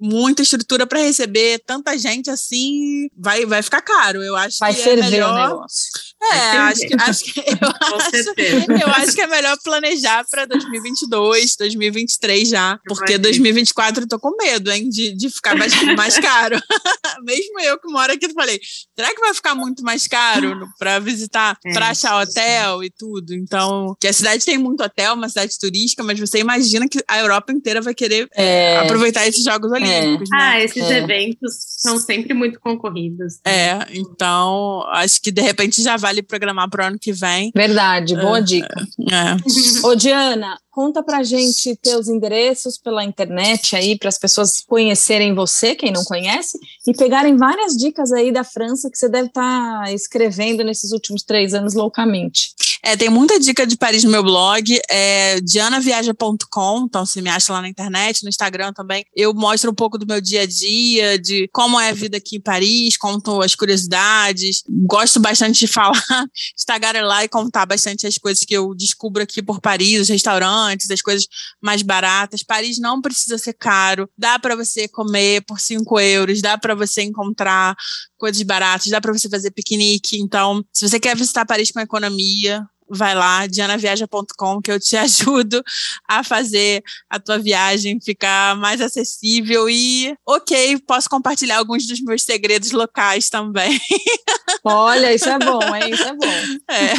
muita 0.00 0.42
estrutura 0.42 0.86
para 0.86 1.00
receber 1.00 1.60
tanta 1.66 1.96
gente 1.98 2.30
assim, 2.30 3.08
vai, 3.16 3.44
vai 3.46 3.62
ficar 3.62 3.82
caro. 3.82 4.22
Eu 4.22 4.36
acho 4.36 4.58
vai 4.58 4.74
que 4.74 4.82
ferver 4.82 5.06
é 5.06 5.10
melhor... 5.10 5.32
o 5.32 5.48
negócio. 5.48 5.90
É, 6.22 6.58
acho 6.58 6.80
que, 6.86 6.94
acho 7.00 7.24
que, 7.24 7.40
eu, 7.48 7.68
acho, 7.96 8.82
eu 8.82 8.88
acho 8.88 9.14
que 9.14 9.22
é 9.22 9.26
melhor 9.26 9.56
planejar 9.64 10.24
para 10.30 10.44
2022, 10.44 11.56
2023 11.56 12.48
já, 12.48 12.78
porque 12.86 13.16
2024 13.16 14.02
eu 14.02 14.08
tô 14.08 14.18
com 14.18 14.36
medo, 14.36 14.70
hein, 14.70 14.88
de, 14.90 15.16
de 15.16 15.30
ficar 15.30 15.56
mais, 15.56 15.72
mais 15.96 16.18
caro. 16.20 16.60
Mesmo 17.24 17.60
eu 17.60 17.78
que 17.80 17.90
moro 17.90 18.12
aqui, 18.12 18.26
eu 18.26 18.34
falei, 18.34 18.60
será 18.94 19.14
que 19.14 19.20
vai 19.20 19.32
ficar 19.32 19.54
muito 19.54 19.82
mais 19.82 20.06
caro 20.06 20.68
para 20.78 20.98
visitar, 20.98 21.56
é, 21.64 21.72
para 21.72 21.88
achar 21.88 22.20
hotel 22.20 22.84
e 22.84 22.90
tudo? 22.90 23.34
Então, 23.34 23.96
que 23.98 24.06
a 24.06 24.12
cidade 24.12 24.44
tem 24.44 24.58
muito 24.58 24.84
hotel, 24.84 25.14
uma 25.14 25.28
cidade 25.28 25.58
turística, 25.58 26.02
mas 26.02 26.20
você 26.20 26.38
imagina 26.38 26.86
que 26.86 27.02
a 27.08 27.18
Europa 27.18 27.50
inteira 27.50 27.80
vai 27.80 27.94
querer 27.94 28.28
é, 28.34 28.76
aproveitar 28.76 29.26
esses 29.26 29.42
Jogos 29.42 29.72
é. 29.72 29.74
Olímpicos, 29.74 30.28
é. 30.32 30.36
né? 30.36 30.42
Ah, 30.42 30.60
esses 30.60 30.90
eventos 30.90 31.54
são 31.78 31.98
sempre 31.98 32.34
muito 32.34 32.60
concorridos. 32.60 33.40
É, 33.46 33.86
então, 33.92 34.84
acho 34.88 35.20
que 35.22 35.30
de 35.30 35.40
repente 35.40 35.82
já 35.82 35.96
vai 35.96 36.09
vale 36.10 36.22
programar 36.22 36.68
para 36.68 36.84
o 36.84 36.86
ano 36.88 36.98
que 36.98 37.12
vem. 37.12 37.52
Verdade, 37.54 38.16
boa 38.16 38.38
é, 38.38 38.42
dica. 38.42 38.86
É. 39.10 39.86
Ô, 39.86 39.94
Diana, 39.94 40.58
conta 40.80 41.02
pra 41.02 41.22
gente 41.22 41.76
teus 41.76 42.08
endereços 42.08 42.78
pela 42.78 43.04
internet 43.04 43.76
aí, 43.76 43.98
para 43.98 44.08
as 44.08 44.16
pessoas 44.16 44.62
conhecerem 44.66 45.34
você, 45.34 45.74
quem 45.74 45.92
não 45.92 46.02
conhece, 46.04 46.58
e 46.86 46.94
pegarem 46.94 47.36
várias 47.36 47.76
dicas 47.76 48.10
aí 48.12 48.32
da 48.32 48.42
França 48.42 48.90
que 48.90 48.96
você 48.96 49.06
deve 49.06 49.28
estar 49.28 49.84
tá 49.84 49.92
escrevendo 49.92 50.64
nesses 50.64 50.90
últimos 50.92 51.22
três 51.22 51.52
anos 51.52 51.74
loucamente. 51.74 52.54
É, 52.82 52.96
tem 52.96 53.10
muita 53.10 53.38
dica 53.38 53.66
de 53.66 53.76
Paris 53.76 54.04
no 54.04 54.10
meu 54.10 54.22
blog, 54.22 54.80
é 54.90 55.38
dianaviaja.com, 55.42 56.86
então 56.86 57.04
você 57.04 57.20
me 57.20 57.28
acha 57.28 57.52
lá 57.52 57.60
na 57.60 57.68
internet, 57.68 58.22
no 58.22 58.30
Instagram 58.30 58.72
também. 58.72 59.04
Eu 59.14 59.34
mostro 59.34 59.70
um 59.70 59.74
pouco 59.74 59.98
do 59.98 60.06
meu 60.06 60.18
dia 60.18 60.42
a 60.42 60.46
dia, 60.46 61.18
de 61.18 61.46
como 61.52 61.78
é 61.78 61.90
a 61.90 61.92
vida 61.92 62.16
aqui 62.16 62.36
em 62.36 62.40
Paris, 62.40 62.96
conto 62.96 63.42
as 63.42 63.54
curiosidades. 63.54 64.62
Gosto 64.86 65.20
bastante 65.20 65.60
de 65.60 65.66
falar, 65.70 66.24
de 66.56 67.02
lá 67.02 67.22
e 67.22 67.28
contar 67.28 67.66
bastante 67.66 68.06
as 68.06 68.16
coisas 68.16 68.42
que 68.44 68.54
eu 68.54 68.74
descubro 68.74 69.22
aqui 69.22 69.42
por 69.42 69.60
Paris, 69.60 70.00
os 70.00 70.08
restaurantes, 70.08 70.69
as 70.70 71.02
coisas 71.02 71.26
mais 71.60 71.82
baratas. 71.82 72.42
Paris 72.42 72.78
não 72.78 73.00
precisa 73.00 73.38
ser 73.38 73.54
caro, 73.54 74.08
dá 74.16 74.38
para 74.38 74.56
você 74.56 74.88
comer 74.88 75.42
por 75.46 75.60
5 75.60 76.00
euros, 76.00 76.40
dá 76.40 76.58
para 76.58 76.74
você 76.74 77.02
encontrar 77.02 77.74
coisas 78.16 78.42
baratas, 78.42 78.88
dá 78.88 79.00
para 79.00 79.12
você 79.12 79.28
fazer 79.28 79.50
piquenique. 79.50 80.20
Então, 80.20 80.64
se 80.72 80.88
você 80.88 81.00
quer 81.00 81.16
visitar 81.16 81.46
Paris 81.46 81.70
com 81.70 81.80
economia, 81.80 82.64
vai 82.90 83.14
lá, 83.14 83.46
dianaviaja.com, 83.46 84.60
que 84.60 84.70
eu 84.70 84.80
te 84.80 84.96
ajudo 84.98 85.62
a 86.08 86.24
fazer 86.24 86.82
a 87.08 87.18
tua 87.18 87.38
viagem 87.38 88.00
ficar 88.00 88.56
mais 88.56 88.80
acessível 88.80 89.68
e, 89.68 90.14
ok, 90.26 90.78
posso 90.86 91.08
compartilhar 91.08 91.58
alguns 91.58 91.86
dos 91.86 92.00
meus 92.00 92.22
segredos 92.22 92.72
locais 92.72 93.28
também. 93.28 93.80
Olha, 94.64 95.14
isso 95.14 95.28
é 95.28 95.38
bom, 95.38 95.62
hein? 95.74 95.92
Isso 95.92 96.02
é 96.02 96.12
bom. 96.12 96.26
É. 96.68 96.92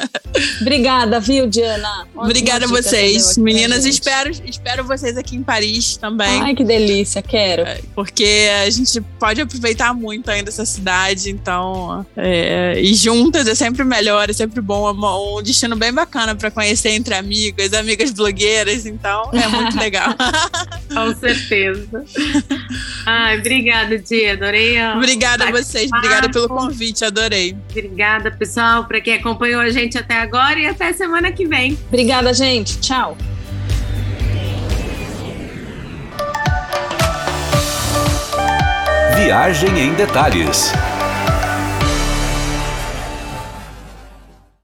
Obrigada, 0.60 1.20
viu, 1.20 1.46
Diana? 1.46 2.00
Ótima 2.00 2.24
Obrigada 2.24 2.64
a 2.64 2.68
vocês. 2.68 3.36
Meninas, 3.36 3.84
espero, 3.84 4.30
espero 4.30 4.84
vocês 4.84 5.16
aqui 5.16 5.36
em 5.36 5.42
Paris 5.42 5.96
também. 5.96 6.40
Ai, 6.40 6.54
que 6.54 6.64
delícia, 6.64 7.22
quero. 7.22 7.62
É, 7.62 7.80
porque 7.94 8.48
a 8.64 8.70
gente 8.70 9.00
pode 9.18 9.40
aproveitar 9.40 9.94
muito 9.94 10.30
ainda 10.30 10.48
essa 10.48 10.64
cidade, 10.64 11.30
então, 11.30 12.06
é, 12.16 12.80
e 12.80 12.94
juntas 12.94 13.46
é 13.46 13.54
sempre 13.54 13.84
melhor, 13.84 14.30
é 14.30 14.32
sempre 14.32 14.60
bom, 14.60 14.88
é 14.88 14.94
um 15.18 15.42
destino 15.42 15.76
bem 15.76 15.92
bacana 15.92 16.34
para 16.34 16.50
conhecer 16.50 16.90
entre 16.90 17.14
amigas, 17.14 17.72
amigas 17.72 18.10
blogueiras, 18.12 18.86
então 18.86 19.30
é 19.32 19.48
muito 19.48 19.76
legal. 19.78 20.14
Com 20.92 21.14
certeza. 21.14 22.04
Ai, 23.06 23.38
obrigada, 23.38 23.98
Dia, 23.98 24.32
adorei. 24.32 24.78
A... 24.78 24.96
Obrigada 24.96 25.48
a 25.48 25.50
vocês, 25.50 25.90
obrigada 25.92 26.30
pelo 26.30 26.48
convite, 26.48 27.04
adorei. 27.04 27.56
Obrigada, 27.70 28.30
pessoal, 28.30 28.84
para 28.84 29.00
quem 29.00 29.14
acompanhou 29.14 29.60
a 29.60 29.70
gente 29.70 29.96
até 29.98 30.20
agora 30.20 30.58
e 30.58 30.66
até 30.66 30.92
semana 30.92 31.32
que 31.32 31.46
vem. 31.46 31.78
Obrigada, 31.88 32.32
gente. 32.32 32.78
Tchau. 32.80 33.16
Viagem 39.16 39.78
em 39.78 39.94
Detalhes. 39.94 40.72